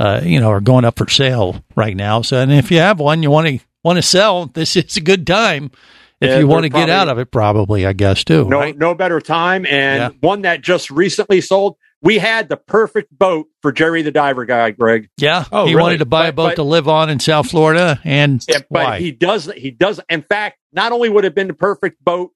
[0.00, 2.22] Uh, you know, or going up for sale right now.
[2.22, 5.00] So, and if you have one, you want to want to sell, this is a
[5.00, 5.72] good time.
[6.20, 8.44] If Yeah, you want to they're get out of it, probably, I guess too.
[8.44, 8.78] No, right?
[8.78, 9.66] no better time.
[9.66, 10.10] And Yeah.
[10.20, 11.78] one that just recently sold.
[12.00, 15.08] We had the perfect boat for Jerry the Diver guy, Greg.
[15.18, 15.82] Yeah, Oh, he really?
[15.82, 18.84] wanted to buy a boat but- to live on in South Florida, and Yeah, but
[18.84, 18.98] why?
[19.00, 19.50] he does.
[19.56, 20.00] He does.
[20.08, 22.30] In fact, not only would it have been the perfect boat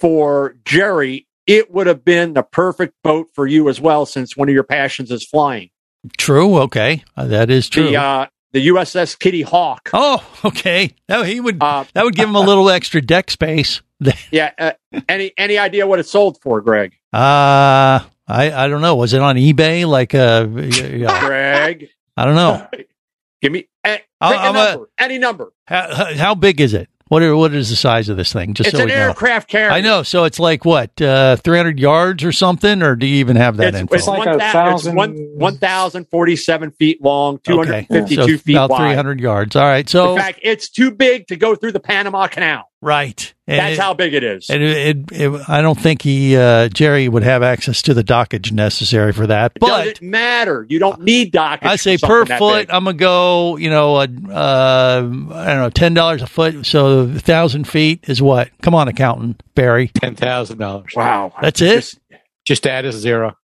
[0.00, 4.48] for Jerry, it would have been the perfect boat for you as well, since one
[4.48, 5.70] of your passions is flying.
[6.18, 6.56] true.
[6.58, 7.88] Okay, Uh, that is true.
[7.90, 9.90] The uh, the USS Kitty Hawk.
[9.92, 10.94] oh, okay.
[11.08, 13.82] That he would Uh, that would give him a little extra deck space.
[14.30, 14.52] yeah.
[14.58, 14.72] Uh,
[15.08, 16.94] any any idea what it sold for, Greg?
[17.12, 18.96] Uh I I don't know.
[18.96, 19.86] Was it on eBay?
[19.86, 22.66] Like uh, yeah, Greg, I don't know.
[23.42, 24.90] give me pick I'll- a I'm a- number.
[24.98, 25.52] any number.
[25.66, 26.88] How, how big is it?
[27.08, 28.54] What are, what is the size of this thing?
[28.54, 29.00] Just it's so an we know.
[29.00, 29.70] aircraft carrier.
[29.70, 30.02] I know.
[30.02, 33.68] So it's like what, uh, 300 yards or something, or do you even have that
[33.74, 33.94] It's, info?
[33.94, 38.88] it's, like one, a it's thousand- one, 1,047 feet long, 252 so feet about wide.
[38.88, 39.54] 300 yards.
[39.54, 39.88] All right.
[39.88, 42.68] So In fact, it's too big to go through the Panama Canal.
[42.86, 43.34] Right.
[43.48, 44.48] And That's it- how big it is.
[44.48, 44.76] And it,
[45.12, 49.12] it, it, I don't think he uh, Jerry would have access to the dockage necessary
[49.12, 49.52] for that.
[49.56, 50.64] It But doesn't matter.
[50.68, 51.66] You don't need dockage.
[51.66, 52.68] I say per foot.
[52.70, 53.56] I'm gonna go.
[53.56, 56.64] You know, uh, uh, I don't know, ten dollars a foot.
[56.64, 58.50] So a thousand feet is what?
[58.62, 59.88] Come on, accountant Barry.
[59.88, 60.92] Ten thousand dollars.
[60.96, 61.32] Wow.
[61.42, 61.74] That's it.
[61.76, 61.98] Just-
[62.46, 63.36] Just add a zero.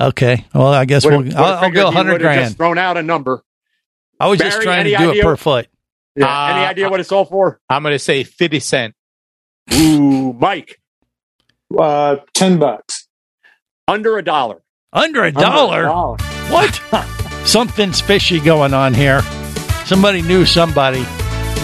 [0.00, 0.44] Okay.
[0.54, 1.36] Well, I guess would've- we'll.
[1.36, 2.40] I'll, I'll go hundred would've grand.
[2.46, 3.42] Just thrown out a number.
[4.20, 5.66] I was just trying to any do it per foot.
[6.16, 6.26] Yeah.
[6.26, 7.60] Uh, Any idea what it sold for?
[7.68, 8.94] I'm going to say fifty cent.
[9.72, 10.80] Ooh, Mike,
[11.76, 13.08] Uh, ten bucks.
[13.88, 14.62] under a dollar.
[14.92, 15.88] Under a dollar.
[16.50, 16.80] What?
[17.46, 19.20] Something's fishy going on here.
[19.86, 21.04] Somebody knew somebody.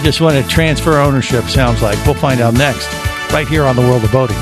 [0.02, 1.44] Just want to transfer ownership.
[1.44, 2.88] Sounds like we'll find out next.
[3.32, 4.36] right here on the World of Boating.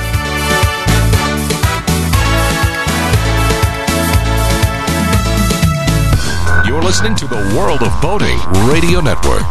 [6.88, 9.42] Listening to the World of Boating Radio Network.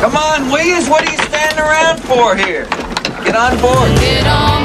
[0.00, 2.64] Come on, Williams, what are you standing around for here?
[3.26, 4.00] Get on board.
[4.00, 4.55] Get on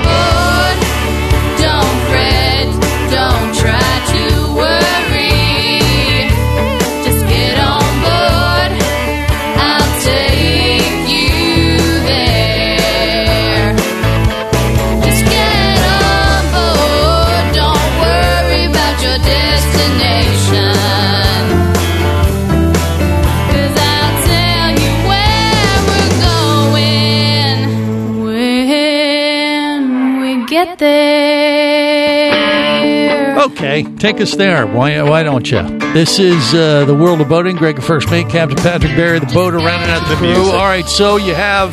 [33.62, 34.65] Okay, take us there.
[34.65, 35.62] Why, why don't you?
[35.93, 37.58] This is uh, the world of boating.
[37.58, 40.50] Greg, first mate, Captain Patrick Barry, the boater, rounding out the crew.
[40.50, 41.71] All right, so you have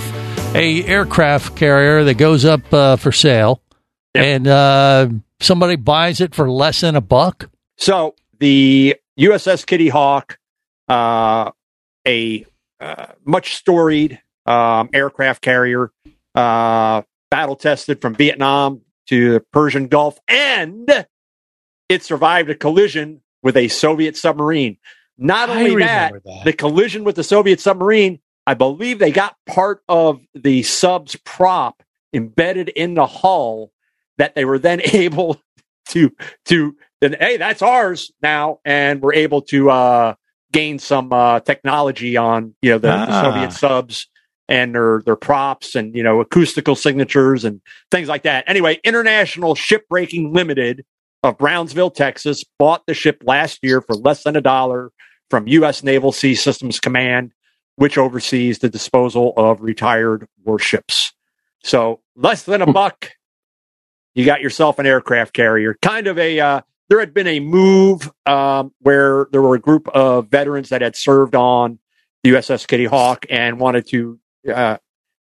[0.54, 3.62] a aircraft carrier that goes up uh, for sale,
[4.14, 5.08] and uh,
[5.40, 7.48] somebody buys it for less than a buck.
[7.78, 10.38] So the USS Kitty Hawk,
[10.90, 11.52] uh,
[12.06, 12.44] a
[12.80, 15.90] uh, much storied um, aircraft carrier,
[16.34, 21.06] uh, battle tested from Vietnam to the Persian Gulf, and
[21.88, 24.76] it survived a collision with a Soviet submarine.
[25.16, 26.44] Not only that, that.
[26.44, 31.82] the collision with the Soviet submarine, I believe they got part of the sub's prop
[32.12, 33.72] embedded in the hull
[34.16, 35.40] that they were then able
[35.90, 36.10] to
[36.46, 40.14] to then hey that's ours now and we're able to uh
[40.52, 43.22] gain some uh technology on you know the, the Ah.
[43.22, 44.06] soviet subs
[44.48, 49.54] and their their props and you know acoustical signatures and things like that anyway international
[49.54, 50.84] shipbreaking limited
[51.22, 54.90] of brownsville texas bought the ship last year for less than a dollar
[55.30, 57.32] from u.s naval sea systems command
[57.76, 61.12] which oversees the disposal of retired warships
[61.62, 63.10] so less than a buck
[64.18, 65.76] you got yourself an aircraft carrier.
[65.80, 69.86] Kind of a uh, there had been a move um, where there were a group
[69.90, 71.78] of veterans that had served on
[72.24, 74.18] the USS Kitty Hawk and wanted to
[74.52, 74.78] uh,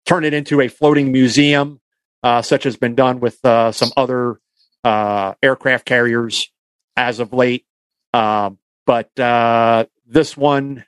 [0.05, 1.81] turn it into a floating museum,
[2.23, 4.39] uh, such has been done with uh, some other
[4.85, 6.49] uh, aircraft carriers
[6.95, 7.65] as of late.
[8.13, 10.85] Um, but uh, this one,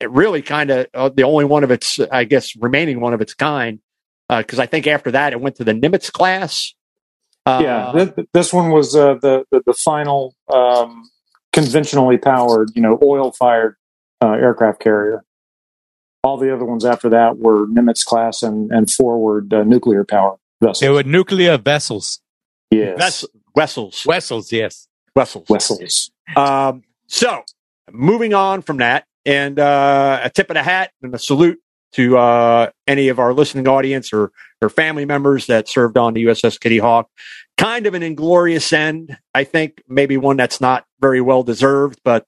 [0.00, 3.20] it really kind of uh, the only one of its, I guess, remaining one of
[3.20, 3.80] its kind.
[4.28, 6.74] Because I think after that, it went to the Nimitz class.
[7.44, 11.02] Uh, yeah, th- this one was uh, the, the the final um,
[11.52, 13.76] conventionally powered, you know, oil fired
[14.22, 15.22] uh, aircraft carrier.
[16.22, 20.36] All the other ones after that were Nimitz class and and forward uh, nuclear power
[20.62, 20.80] vessels.
[20.80, 22.18] They were nuclear vessels.
[22.78, 24.02] Yes, Vess- Wessels.
[24.02, 24.88] Vessels, yes.
[25.14, 25.48] Wessels.
[25.48, 26.10] Wessels.
[26.36, 27.42] Um, so,
[27.92, 31.60] moving on from that, and uh, a tip of the hat and a salute
[31.92, 36.24] to uh, any of our listening audience or or family members that served on the
[36.24, 37.08] USS Kitty Hawk.
[37.56, 39.82] Kind of an inglorious end, I think.
[39.86, 42.26] Maybe one that's not very well deserved, but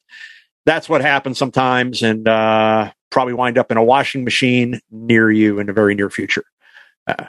[0.67, 5.59] that's what happens sometimes, and uh, probably wind up in a washing machine near you
[5.59, 6.45] in the very near future.
[7.07, 7.27] Uh,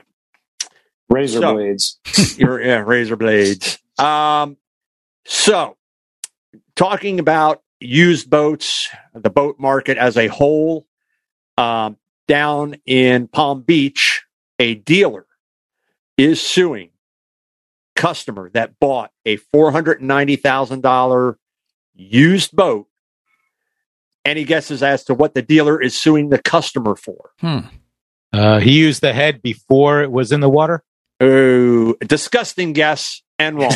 [1.10, 2.00] razor So- blades.
[2.38, 3.80] your yeah, razor blades.
[3.98, 4.58] Um,
[5.26, 5.78] so
[6.76, 10.86] talking about used boats, the boat market as a whole,
[11.58, 14.24] um, down in Palm Beach,
[14.60, 15.26] a dealer
[16.18, 16.90] is suing
[17.96, 21.38] customer that bought a four hundred ninety thousand dollar
[21.96, 22.88] used boat.
[24.26, 27.32] Any guesses as to what the dealer is suing the customer for?
[27.40, 27.60] Hmm.
[28.34, 30.84] Uh, he used the head before it was in the water.
[31.20, 33.72] Oh, disgusting guess and wrong.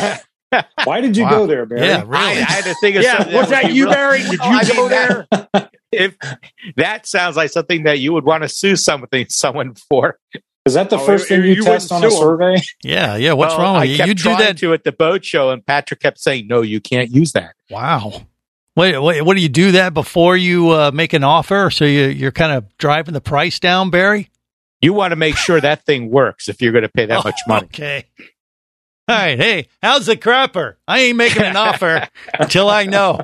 [0.84, 1.30] Why did you Wow.
[1.30, 1.86] go there, Barry?
[1.86, 2.16] Yeah, really.
[2.16, 3.34] I, I had to think of Yeah, something.
[3.36, 4.18] was that would you, real- Barry?
[4.22, 5.26] Did you I go mean, there?
[5.30, 6.16] that- If
[6.76, 10.18] that sounds like something that you would want to sue something someone for.
[10.64, 12.56] Is that the Oh, first you- thing you, you test on a survey?
[12.84, 13.32] Yeah, yeah.
[13.32, 13.96] What's Well, wrong with I you?
[13.96, 14.58] kept You do that.
[14.58, 18.22] to at the boat show, and Patrick kept saying, "No, you can't use that." Wow.
[18.76, 21.68] Wait, wait, what do you do that before you uh, make an offer?
[21.70, 24.30] So you, you're kind of driving the price down, Barry?
[24.82, 27.40] You want to make sure that thing works if you're going to pay that much
[27.48, 27.66] money.
[27.66, 28.04] Okay.
[29.08, 29.38] All right.
[29.38, 30.74] Hey, how's the crapper?
[30.86, 33.20] I ain't making an offer until I know.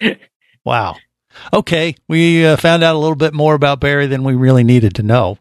[0.64, 0.96] Wow.
[1.52, 1.94] Okay.
[2.08, 5.04] We uh, found out a little bit more about Barry than we really needed to
[5.04, 5.38] know.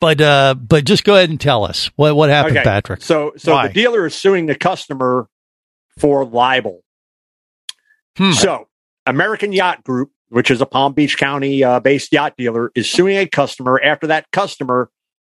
[0.00, 2.64] But uh, but just go ahead and tell us what what happened, Okay.
[2.64, 3.02] Patrick.
[3.02, 3.68] So, so Why?
[3.68, 5.28] the dealer is suing the customer
[5.98, 6.82] for libel.
[8.16, 8.32] Hmm.
[8.32, 8.68] So,
[9.06, 13.18] American Yacht Group, which is a Palm Beach County uh, based yacht dealer, is suing
[13.18, 14.90] a customer after that customer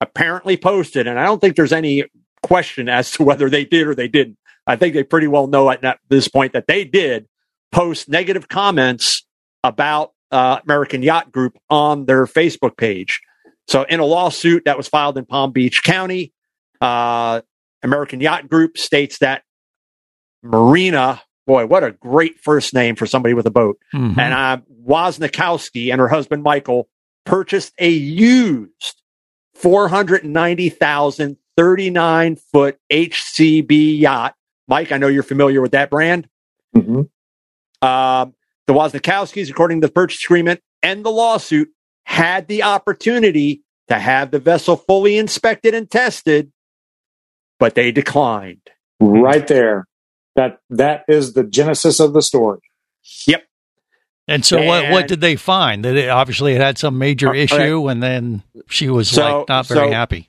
[0.00, 2.04] apparently posted, and I don't think there's any
[2.42, 4.36] question as to whether they did or they didn't.
[4.66, 7.26] I think they pretty well know at this point that they did
[7.72, 9.24] post negative comments
[9.64, 13.20] about uh, American Yacht Group on their Facebook page.
[13.68, 16.32] So, in a lawsuit that was filed in Palm Beach County,
[16.80, 17.40] uh,
[17.82, 19.42] American Yacht Group states that
[20.42, 24.18] Marina, boy, what a great first name for somebody with a boat, Mhm.
[24.18, 26.88] and uh, Wozniakowski and her husband Michael
[27.24, 29.02] purchased a used
[29.54, 34.34] 490,000 39 foot HCB yacht.
[34.68, 36.28] Mike, I know you're familiar with that brand.
[36.74, 37.08] Mhm.
[37.82, 38.34] Um,
[38.66, 41.68] the Wozniakowskis, according to the purchase agreement and the lawsuit,
[42.04, 46.52] had the opportunity to have the vessel fully inspected and tested,
[47.58, 48.62] but they declined.
[49.00, 49.86] Right there.
[50.36, 52.60] That that is the genesis of the story.
[53.26, 53.44] Yep.
[54.28, 55.84] And so, what what did they find?
[55.84, 59.48] That it obviously it had some major Uh, issue, and then she was So- like
[59.48, 60.28] not very so- happy.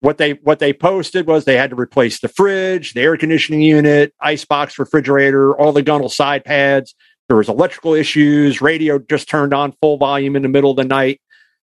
[0.00, 3.62] What they what they posted was they had to replace the fridge, the air conditioning
[3.62, 6.94] unit, icebox refrigerator, all the gunnel side pads.
[7.28, 8.60] There was electrical issues.
[8.60, 11.22] Radio just turned on full volume in the middle of the night.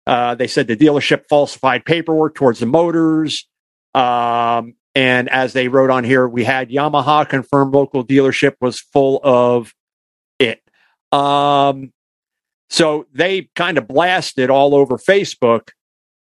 [0.06, 3.46] Uh, they said the dealership falsified paperwork towards the motors.
[3.94, 9.20] Um, and as they wrote on here, we had Yamaha confirmed local dealership was full
[9.22, 9.74] of
[10.38, 10.62] it.
[11.12, 11.92] Um,
[12.70, 15.68] so they kind of blasted all over Facebook.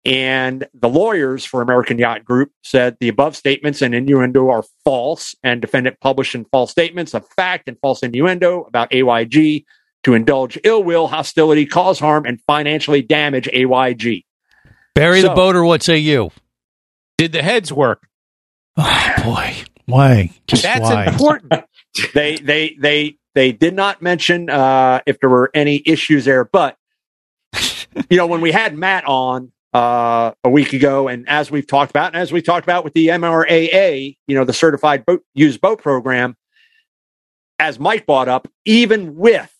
[0.04, 5.34] And the lawyers for American Yacht Group said the above statements and innuendo are false,
[5.42, 9.64] and defendant published in false statements of fact and false innuendo about AYG
[10.04, 14.26] to indulge ill will, hostility, cause harm, and financially damage AYG.
[14.94, 16.32] Barry the So- boater, what say you?
[17.16, 18.08] Did the heads work?
[18.78, 20.30] Oh boy, why?
[20.46, 21.06] Just That's why?
[21.06, 21.64] important.
[22.14, 26.76] they they they they did not mention uh, if there were any issues there, but
[28.08, 31.90] you know when we had Matt on uh, a week ago, and as we've talked
[31.90, 35.60] about, and as we talked about with the MRAA, you know the Certified Boat Used
[35.60, 36.36] Boat Program,
[37.58, 39.52] as Mike brought up, even with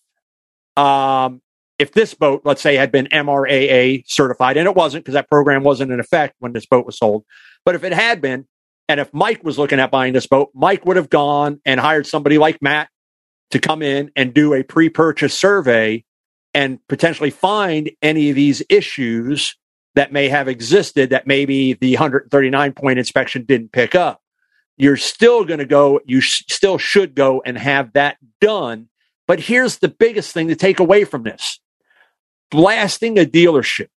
[0.77, 1.43] um,
[1.81, 5.65] if this boat, let's say, had been MRAA certified, and it wasn't because that program
[5.65, 7.25] wasn't in effect when this boat was sold,
[7.65, 8.47] but if it had been,
[8.89, 12.07] and if Mike was looking at buying this boat, Mike would have gone and hired
[12.07, 12.89] somebody like Matt
[13.51, 16.05] to come in and do a pre purchase survey
[16.55, 19.57] and potentially find any of these issues
[19.95, 24.23] that may have existed that maybe the 139 point inspection didn't pick up.
[24.77, 28.89] You're still going to go, you sh- still should go and have that done.
[29.27, 31.61] But here's the biggest thing to take away from this
[32.51, 33.89] blasting a dealership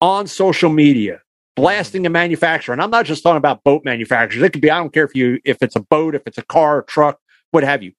[0.00, 1.20] on social media
[1.56, 2.72] blasting a manufacturer.
[2.72, 4.42] And I'm not just talking about boat manufacturers.
[4.42, 6.42] It could be, I don't care if you, if it's a boat, if it's a
[6.42, 7.92] car, a truck, what have you,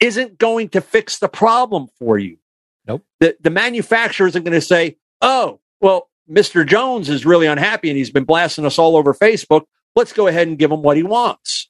[0.00, 2.38] isn't going to fix the problem for you.
[2.86, 3.04] Nope.
[3.20, 6.66] The, the manufacturer isn't going to say, oh, well, Mr.
[6.66, 9.64] Jones is really unhappy and he's been blasting us all over Facebook.
[9.94, 11.68] Let's go ahead and give him what he wants.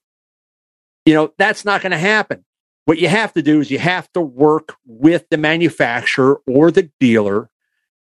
[1.06, 2.44] You know, that's not going to happen.
[2.84, 6.90] What you have to do is you have to work with the manufacturer or the
[7.00, 7.50] dealer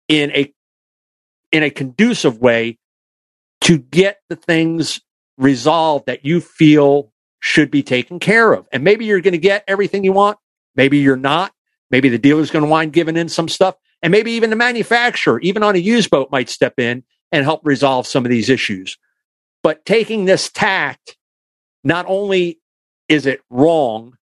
[0.08, 0.54] in a
[1.56, 2.78] in a conducive way
[3.62, 5.00] to get the things
[5.38, 8.68] resolved that you feel should be taken care of.
[8.74, 10.38] And maybe you're going to get everything you want.
[10.76, 11.54] Maybe you're not.
[11.90, 13.76] Maybe the dealer's going to wind giving in some stuff.
[14.02, 17.62] And maybe even the manufacturer, even on a used boat, might step in and help
[17.64, 18.98] resolve some of these issues.
[19.64, 21.16] But taking this tact,
[21.86, 22.60] not only
[23.08, 24.18] is it wrong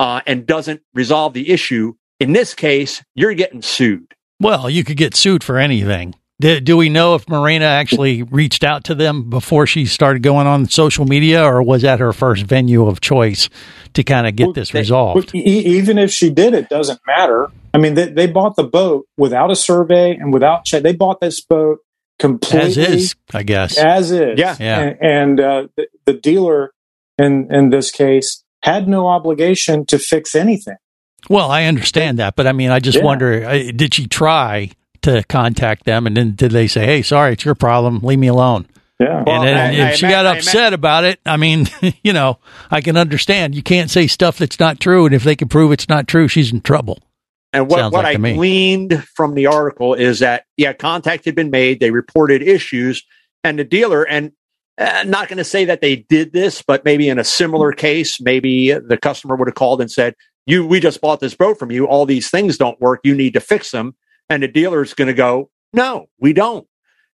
[0.00, 4.14] uh, and doesn't resolve the issue, in this case, you're getting sued.
[4.40, 6.16] Well, you could get sued for anything.
[6.42, 10.48] Do, do we know if Marina actually reached out to them before she started going
[10.48, 13.48] on social media, or was that her first venue of choice
[13.94, 15.26] to kind of get this resolved?
[15.26, 15.40] But e-
[15.78, 17.48] even if she did, it doesn't matter.
[17.72, 20.82] I mean, they, they bought the boat without a survey and without check.
[20.82, 21.78] They bought this boat
[22.18, 23.78] completely As is, I guess.
[23.78, 24.36] as is.
[24.36, 24.56] Yeah.
[24.58, 24.80] Yeah.
[24.80, 26.72] And, and uh, the, the dealer
[27.18, 30.76] in in this case had no obligation to fix anything.
[31.30, 33.04] Well, I understand that, but I mean, I just Yeah.
[33.04, 34.70] wonder: uh, did she try
[35.02, 38.00] to contact them, and then did they say, "Hey, sorry, it's your problem.
[38.02, 38.66] Leave me alone"?
[39.00, 39.24] Yeah.
[39.26, 41.66] Well, and then I- if I she ima- got upset about it, I mean,
[42.02, 42.38] you know,
[42.70, 43.54] I can understand.
[43.54, 46.28] You can't say stuff that's not true, and if they can prove it's not true,
[46.28, 46.98] she's in trouble.
[47.52, 51.34] And what, Sounds what like I gleaned from the article is that, yeah, contact had
[51.34, 51.80] been made.
[51.80, 53.02] They reported issues,
[53.44, 54.32] and the dealer, and
[54.78, 58.20] uh, not going to say that they did this, but maybe in a similar case,
[58.22, 60.14] maybe the customer would have called and said,
[60.46, 61.86] "You, we just bought this boat from you.
[61.86, 63.00] All these things don't work.
[63.04, 63.94] You need to fix them."
[64.32, 66.66] And the dealer is going to go, "No, we don't."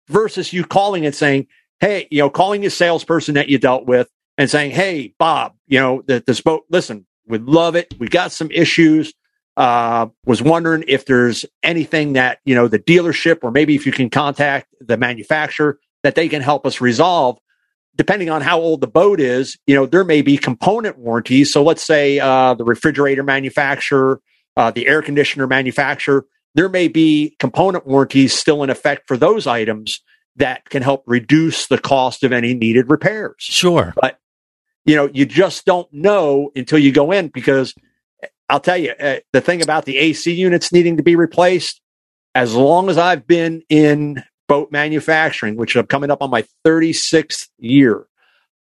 [0.08, 1.48] Versus you calling and saying,
[1.80, 5.80] "Hey, you know, calling the salesperson that you dealt with and saying, "Hey, Bob, you
[5.80, 6.64] know, that this boat.
[6.70, 7.92] Listen, we love it.
[7.98, 9.12] We got some issues."
[9.56, 13.90] Uh, was wondering if there's anything that you know the dealership, or maybe if you
[13.90, 17.38] can contact the manufacturer that they can help us resolve.
[17.96, 21.52] Depending on how old the boat is, you know there may be component warranties.
[21.52, 24.20] So let's say uh, the refrigerator manufacturer,
[24.56, 26.24] uh, the air conditioner manufacturer,
[26.59, 30.02] there may be component warranties still in effect for those items
[30.34, 33.36] that can help reduce the cost of any needed repairs.
[33.38, 33.94] Sure.
[34.00, 34.18] But,
[34.84, 37.76] you know, you just don't know until you go in because
[38.48, 41.80] I'll tell you uh, the thing about the AC units needing to be replaced,
[42.34, 47.46] as long as I've been in boat manufacturing, which I'm coming up on my 36th
[47.59, 48.04] year,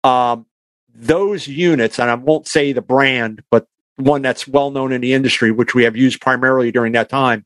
[0.03, 0.47] um,
[0.95, 3.67] those units, and I won't say the brand, but
[3.97, 7.45] one that's well known in the industry, which we have used primarily during that time,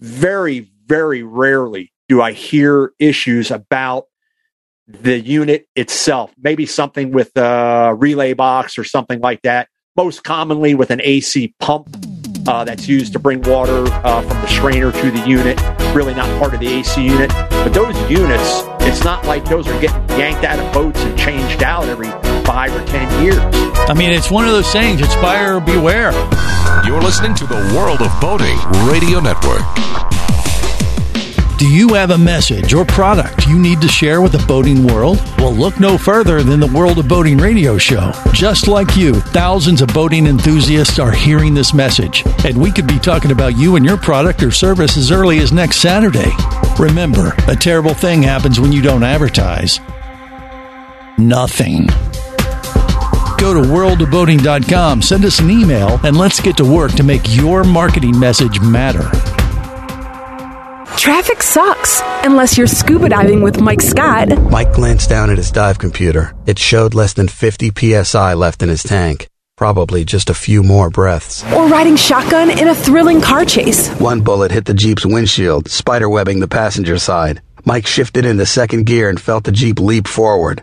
[0.00, 4.06] very, very rarely do I hear issues about
[4.88, 6.32] the unit itself?
[6.36, 9.68] Maybe something with a relay box or something like that.
[9.96, 11.88] Most commonly with an AC pump
[12.48, 15.60] uh, that's used to bring water uh, from the strainer to the unit.
[15.94, 17.30] Really not part of the AC unit.
[17.50, 21.62] But those units, it's not like those are getting yanked out of boats and changed
[21.62, 22.10] out every
[22.44, 23.38] five or ten years.
[23.88, 26.12] I mean, it's one of those sayings: it's buyer beware.
[26.86, 28.56] You're listening to the World of Boating
[28.90, 29.60] Radio Network.
[31.58, 35.18] Do you have a message or product you need to share with the boating world?
[35.36, 38.12] Well, look no further than the World of Boating radio show.
[38.32, 42.98] Just like you, thousands of boating enthusiasts are hearing this message, and we could be
[42.98, 46.32] talking about you and your product or service as early as next Saturday.
[46.78, 49.80] Remember, a terrible thing happens when you don't advertise.
[51.18, 51.88] Nothing.
[53.50, 57.64] Go to worldofboating.com, send us an email, and let's get to work to make your
[57.64, 59.02] marketing message matter.
[60.96, 64.28] Traffic sucks unless you're scuba diving with Mike Scott.
[64.52, 66.32] Mike glanced down at his dive computer.
[66.46, 67.72] It showed less than 50
[68.04, 69.28] psi left in his tank.
[69.56, 71.42] Probably just a few more breaths.
[71.52, 73.88] Or riding shotgun in a thrilling car chase.
[73.98, 77.42] One bullet hit the Jeep's windshield, spiderwebbing the passenger side.
[77.64, 80.62] Mike shifted into second gear and felt the Jeep leap forward.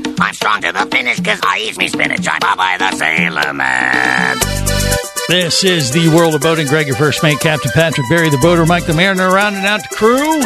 [0.21, 2.27] I'm strong to the finish because I eat me spinach.
[2.27, 4.37] I'm Popeye the Sailor Man.
[5.27, 6.67] This is the world of boating.
[6.67, 9.95] Greg, your first mate, Captain Patrick Barry, the boater, Mike the Mariner, rounding out the
[9.95, 10.41] crew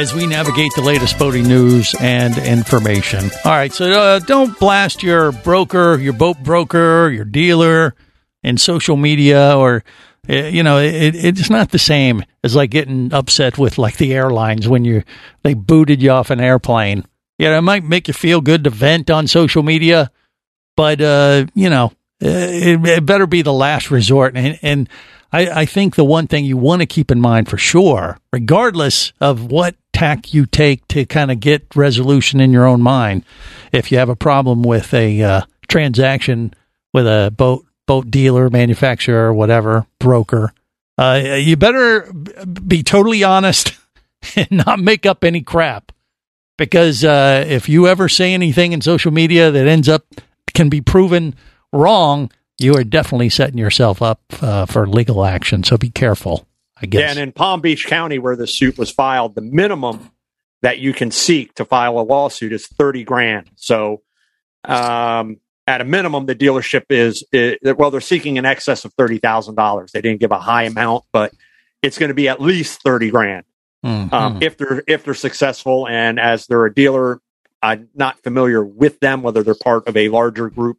[0.00, 3.30] as we navigate the latest boating news and information.
[3.44, 7.94] All right, so uh, don't blast your broker, your boat broker, your dealer
[8.42, 9.84] in social media or.
[10.28, 14.14] uh, You know, it, it's not the same as like getting upset with like the
[14.14, 15.02] airlines when you
[15.42, 17.04] they booted you off an airplane.
[17.38, 20.10] Yeah, it might make you feel good to vent on social media,
[20.76, 21.86] but uh, you know,
[22.22, 24.36] uh, it, it better be the last resort.
[24.36, 24.88] And, and
[25.32, 29.12] I, I think the one thing you want to keep in mind for sure, regardless
[29.20, 33.24] of what tack you take to kind of get resolution in your own mind,
[33.72, 36.54] if you have a problem with a uh, transaction
[36.92, 40.52] with a boat boat dealer, manufacturer, whatever, broker,
[40.96, 43.74] uh, you better be totally honest
[44.36, 45.90] and not make up any crap.
[46.56, 50.06] Because uh, if you ever say anything in social media that ends up
[50.54, 51.34] can be proven
[51.72, 55.64] wrong, you are definitely setting yourself up uh, for legal action.
[55.64, 56.46] So be careful.
[56.76, 57.00] I guess.
[57.00, 60.10] Yeah, and in Palm Beach County, where the suit was filed, the minimum
[60.62, 63.50] that you can seek to file a lawsuit is thirty grand.
[63.56, 64.02] So,
[64.64, 69.18] um, at a minimum, the dealership is, is well, they're seeking in excess of thirty
[69.18, 69.92] thousand dollars.
[69.92, 71.32] They didn't give a high amount, but
[71.82, 73.44] it's going to be at least thirty grand
[73.84, 74.12] Mhm.
[74.12, 75.86] um, if they're if they're successful.
[75.86, 77.20] And as they're a dealer,
[77.62, 80.78] I'm not familiar with them whether they're part of a larger group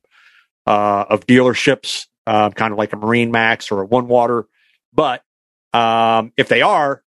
[0.66, 4.45] uh, of dealerships, uh, kind of like a Marine Max or a One Water.
[4.93, 5.24] But
[5.74, 7.03] um, if they are,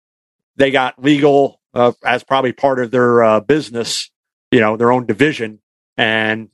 [0.57, 4.11] they got legal uh, as probably part of their uh, business,
[4.51, 5.61] you know, their own division,
[5.97, 6.49] and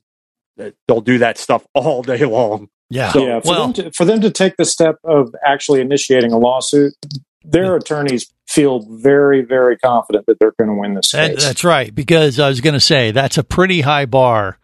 [0.87, 2.69] they'll do that stuff all day long.
[2.89, 3.11] Yeah.
[3.11, 6.39] So, yeah, for, them to, for them to take the step of actually initiating a
[6.39, 6.93] lawsuit,
[7.43, 11.43] their attorneys feel very, very confident that they're going to win this That- case.
[11.45, 11.93] that's right.
[11.93, 14.57] Because I was going to say that's a pretty high bar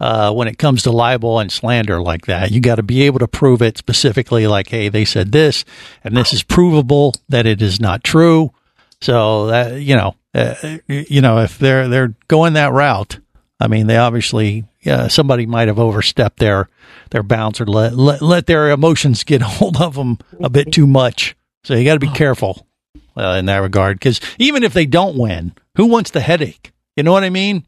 [0.00, 2.50] uh, when it comes to libel and slander like that.
[2.52, 5.64] You got to be able to prove it specifically, like, hey, they said this,
[6.04, 8.52] and this is provable that it is not true.
[9.00, 13.18] So that you know, uh, you know, if they're they're going that route,
[13.60, 16.68] I mean, they obviously uh, somebody might have overstepped their
[17.10, 20.86] their bounds or let, let let their emotions get hold of them a bit too
[20.86, 21.36] much.
[21.68, 22.66] So you got to be careful
[23.14, 26.72] uh, in that regard because even if they don't win, who wants the headache?
[26.96, 27.66] You know what I mean?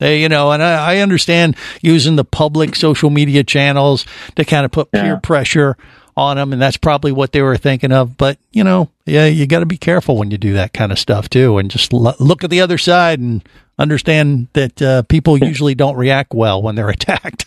[0.00, 4.64] They, you know, and I, I understand using the public social media channels to kind
[4.64, 5.76] of put peer pressure
[6.16, 8.16] on them, and that's probably what they were thinking of.
[8.16, 10.98] But you know, yeah, you got to be careful when you do that kind of
[10.98, 15.38] stuff too, and just lo- look at the other side and understand that uh, people
[15.38, 17.46] usually don't react well when they're attacked.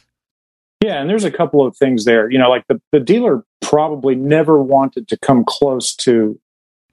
[0.84, 2.30] Yeah, and there's a couple of things there.
[2.30, 6.40] You know, like the, the dealer probably never wanted to come close to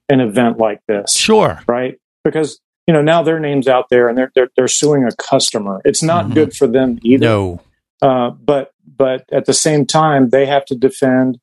[0.09, 1.15] an event like this.
[1.15, 1.61] Sure.
[1.67, 1.99] Right?
[2.23, 5.81] Because, you know, now their name's out there and they're they're, they're suing a customer.
[5.85, 7.25] It's not good for them either.
[7.25, 7.61] No.
[8.01, 11.39] Uh, but but at the same time, they have to defend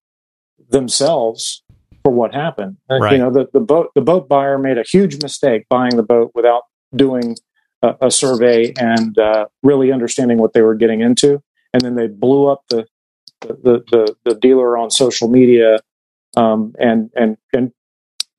[0.68, 1.62] themselves
[2.02, 2.76] for what happened.
[2.88, 3.12] Right.
[3.12, 6.32] You know, the, the boat the boat buyer made a huge mistake buying the boat
[6.34, 6.62] without
[6.94, 7.36] doing
[7.82, 11.42] a, a survey and uh, really understanding what they were getting into,
[11.76, 12.86] and then they blew up the
[13.42, 15.78] the the, the dealer on social media
[16.36, 17.70] um, and and and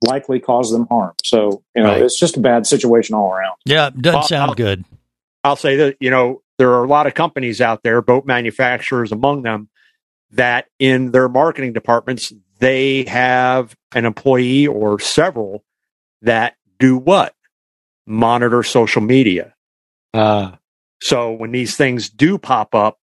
[0.04, 1.14] likely caused them harm.
[1.24, 2.02] So you know, Right.
[2.02, 3.56] it's just a bad situation all around.
[3.66, 4.84] Yeah, doesn't I'll- sound I'll- good.
[5.44, 9.14] I'll say that, you know, there are a lot of companies out there, boat manufacturers
[9.14, 9.70] among them,
[10.32, 15.64] that in their marketing departments, they have an employee or several
[16.24, 17.34] that do what?
[18.06, 19.54] Monitor social media.
[20.14, 20.52] Uh,
[21.02, 22.98] so when these things do pop up,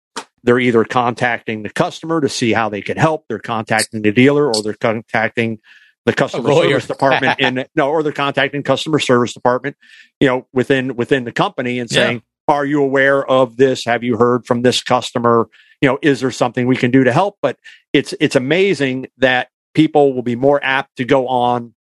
[0.45, 4.53] they're either contacting the customer to see how they can help, they're contacting the dealer,
[4.53, 5.59] or they're contacting
[6.05, 9.77] the customer service department in no, or they're contacting customer service department,
[10.21, 11.97] you know, within within the company and Yeah.
[12.07, 13.85] saying, "Are you aware of this?
[13.85, 15.49] Have you heard from this customer?
[15.81, 17.57] You know, is there something we can do to help?" But
[17.93, 21.75] it's it's amazing that people will be more apt to go on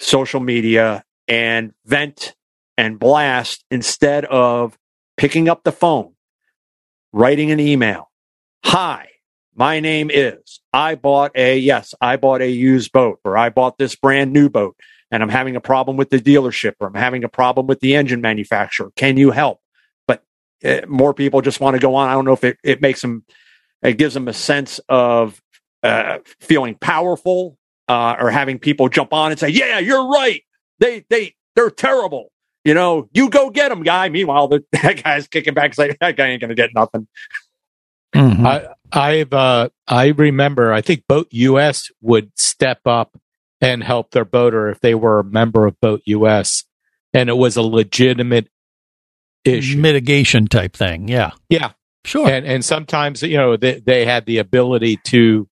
[0.00, 2.34] social media and vent
[2.78, 4.78] and blast instead of
[5.16, 6.14] picking up the phone,
[7.12, 8.10] writing an email.
[8.64, 9.08] Hi,
[9.54, 13.78] my name is, I bought a, yes, I bought a used boat or I bought
[13.78, 14.76] this brand new boat
[15.10, 17.96] and I'm having a problem with the dealership or I'm having a problem with the
[17.96, 18.90] engine manufacturer.
[18.96, 19.60] Can you help?
[20.06, 20.22] But
[20.64, 22.08] uh, more people just want to go on.
[22.08, 23.24] I don't know if it, it makes them,
[23.82, 25.40] it gives them a sense of
[25.82, 27.56] uh, feeling powerful
[27.88, 30.42] uh, or having people jump on and say, yeah, you're right.
[30.78, 32.30] They, they, they're terrible.
[32.64, 34.08] You know, you go get him, guy.
[34.08, 37.06] Meanwhile, the, that guy's kicking back, saying, that guy ain't going to get nothing.
[38.14, 38.46] Mm-hmm.
[38.46, 40.72] I, I've uh, I remember.
[40.72, 43.18] I think Boat US would step up
[43.60, 46.64] and help their boater if they were a member of Boat US,
[47.12, 48.48] and it was a legitimate
[49.44, 51.08] issue, mitigation type thing.
[51.08, 51.72] Yeah, yeah,
[52.04, 52.28] sure.
[52.28, 55.46] And and sometimes you know they they had the ability to,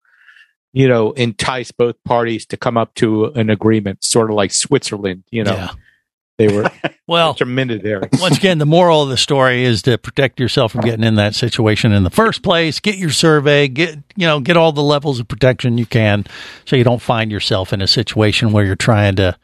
[0.72, 5.24] you know, entice both parties to come up to an agreement, sort of like Switzerland.
[5.30, 5.70] You know, Yeah.
[6.38, 6.70] They were
[7.06, 8.08] well intermittent there.
[8.14, 11.34] Once again, the moral of the story is to protect yourself from getting in that
[11.34, 12.80] situation in the first place.
[12.80, 16.24] Get your survey, get you know, get all the levels of protection you can,
[16.64, 19.36] so you don't find yourself in a situation where you're trying to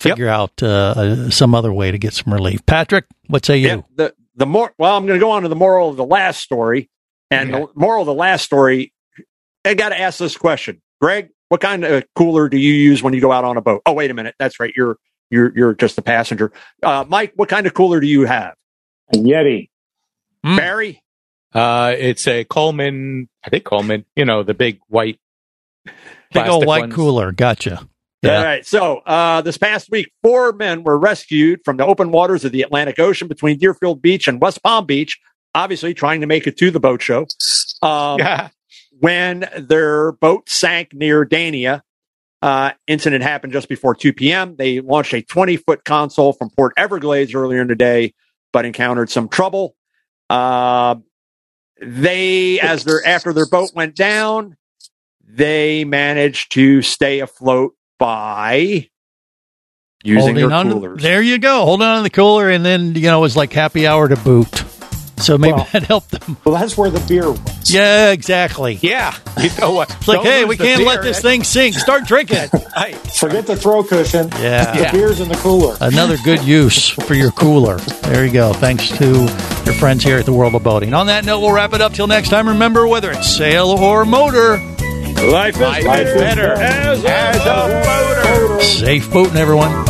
[0.00, 2.64] figure out uh, uh, some other way to get some relief.
[2.66, 3.68] Patrick, what say you?
[3.68, 6.06] Yeah, the the more well, I'm going to go on to the moral of the
[6.06, 6.88] last story,
[7.30, 8.92] and the moral of the last story.
[9.64, 11.28] I got to ask this question, Greg.
[11.50, 13.82] What kind of cooler do you use when you go out on a boat?
[13.84, 14.72] Oh, wait a minute, that's right.
[14.74, 14.96] You're
[15.30, 16.52] you're you're just a passenger.
[16.82, 18.54] Uh, Mike, what kind of cooler do you have?
[19.14, 19.68] A Yeti.
[20.42, 21.02] Barry.
[21.52, 23.28] Uh, it's a Coleman.
[23.44, 24.04] I think Coleman.
[24.16, 25.18] You know the big white,
[26.32, 26.94] Big old white ones.
[26.94, 27.32] cooler.
[27.32, 27.86] Gotcha.
[28.22, 28.64] All right.
[28.66, 32.62] So uh, this past week, four men were rescued from the open waters of the
[32.62, 35.18] Atlantic Ocean between Deerfield Beach and West Palm Beach.
[35.54, 37.26] Obviously, trying to make it to the boat show.
[37.82, 38.48] Um, Yeah.
[38.98, 41.80] when their boat sank near Dania.
[42.42, 44.56] Uh, incident happened just before 2 p.m.
[44.56, 48.14] They launched a 20 foot console from Port Everglades earlier in the day,
[48.52, 49.74] but encountered some trouble.
[50.30, 50.96] Uh,
[51.82, 54.56] they, as their after their boat went down,
[55.22, 58.88] they managed to stay afloat by
[60.02, 61.02] using Holding their on coolers.
[61.02, 61.64] there you go.
[61.64, 64.16] Hold on to the cooler, and then you know it was like happy hour to
[64.16, 64.64] boot.
[65.20, 66.36] So maybe Well- that helped them.
[66.44, 67.40] Well, that's where the beer was.
[67.70, 68.78] Yeah, exactly.
[68.82, 69.14] Yeah.
[69.40, 69.90] You know what?
[69.94, 71.74] It's like, hey, we can't let this thing sink.
[71.76, 72.50] Start drinking it.
[72.80, 72.96] Right.
[72.96, 74.30] Forget the throw cushion.
[74.40, 74.72] Yeah.
[74.72, 74.92] The Yeah.
[74.92, 75.76] beer's in the cooler.
[75.80, 77.76] Another good use for your cooler.
[78.04, 78.52] There you go.
[78.54, 79.06] Thanks to
[79.66, 80.94] your friends here at the World of Boating.
[80.94, 82.48] On that note, we'll wrap it up till next time.
[82.48, 84.56] Remember, whether it's sail or motor,
[85.26, 88.62] life is Life is better as, as a boater.
[88.62, 89.84] safe boating, everyone.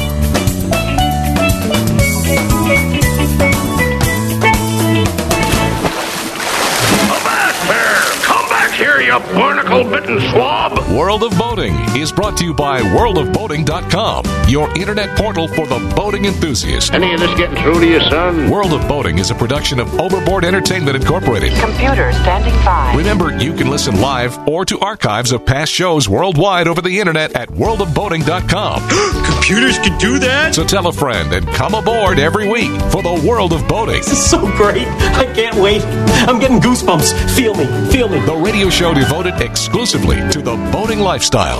[9.11, 10.79] You barnacle bitten swab!
[10.97, 16.25] World of Boating is brought to you by worldofboating.com, your internet portal for the boating
[16.25, 16.93] enthusiast.
[16.93, 18.51] Any of this getting through to you, son?
[18.51, 21.53] World of Boating is a production of Overboard Entertainment Incorporated.
[21.59, 22.93] Computer standing by.
[22.97, 27.37] Remember, you can listen live or to archives of past shows worldwide over the internet
[27.37, 28.89] at worldofboating.com.
[29.35, 30.55] Computers can do that?
[30.55, 33.99] So tell a friend and come aboard every week for the World of Boating.
[33.99, 34.89] This is so great.
[34.89, 35.83] I can't wait.
[36.29, 37.37] I'm getting goosebumps.
[37.37, 37.67] Feel me.
[37.91, 38.19] Feel me.
[38.27, 41.59] The radio show devoted exclusively to the boating lifestyle.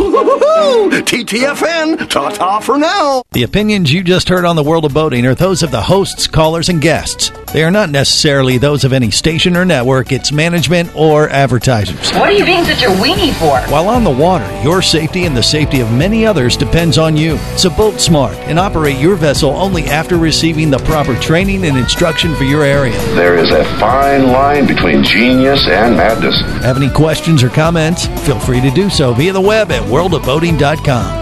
[0.91, 3.23] TTFN, ta ta for now.
[3.33, 6.27] The opinions you just heard on the World of Boating are those of the hosts,
[6.27, 7.31] callers, and guests.
[7.53, 12.11] They are not necessarily those of any station or network, its management, or advertisers.
[12.13, 13.61] What are you being such a weenie for?
[13.73, 17.39] While on the water, your safety and the safety of many others depends on you.
[17.57, 22.35] So boat smart and operate your vessel only after receiving the proper training and instruction
[22.37, 22.99] for your area.
[23.15, 26.41] There is a fine line between genius and madness.
[26.63, 28.07] Have any questions or comments?
[28.25, 31.20] Feel free to do so via the web at worldofboating.com.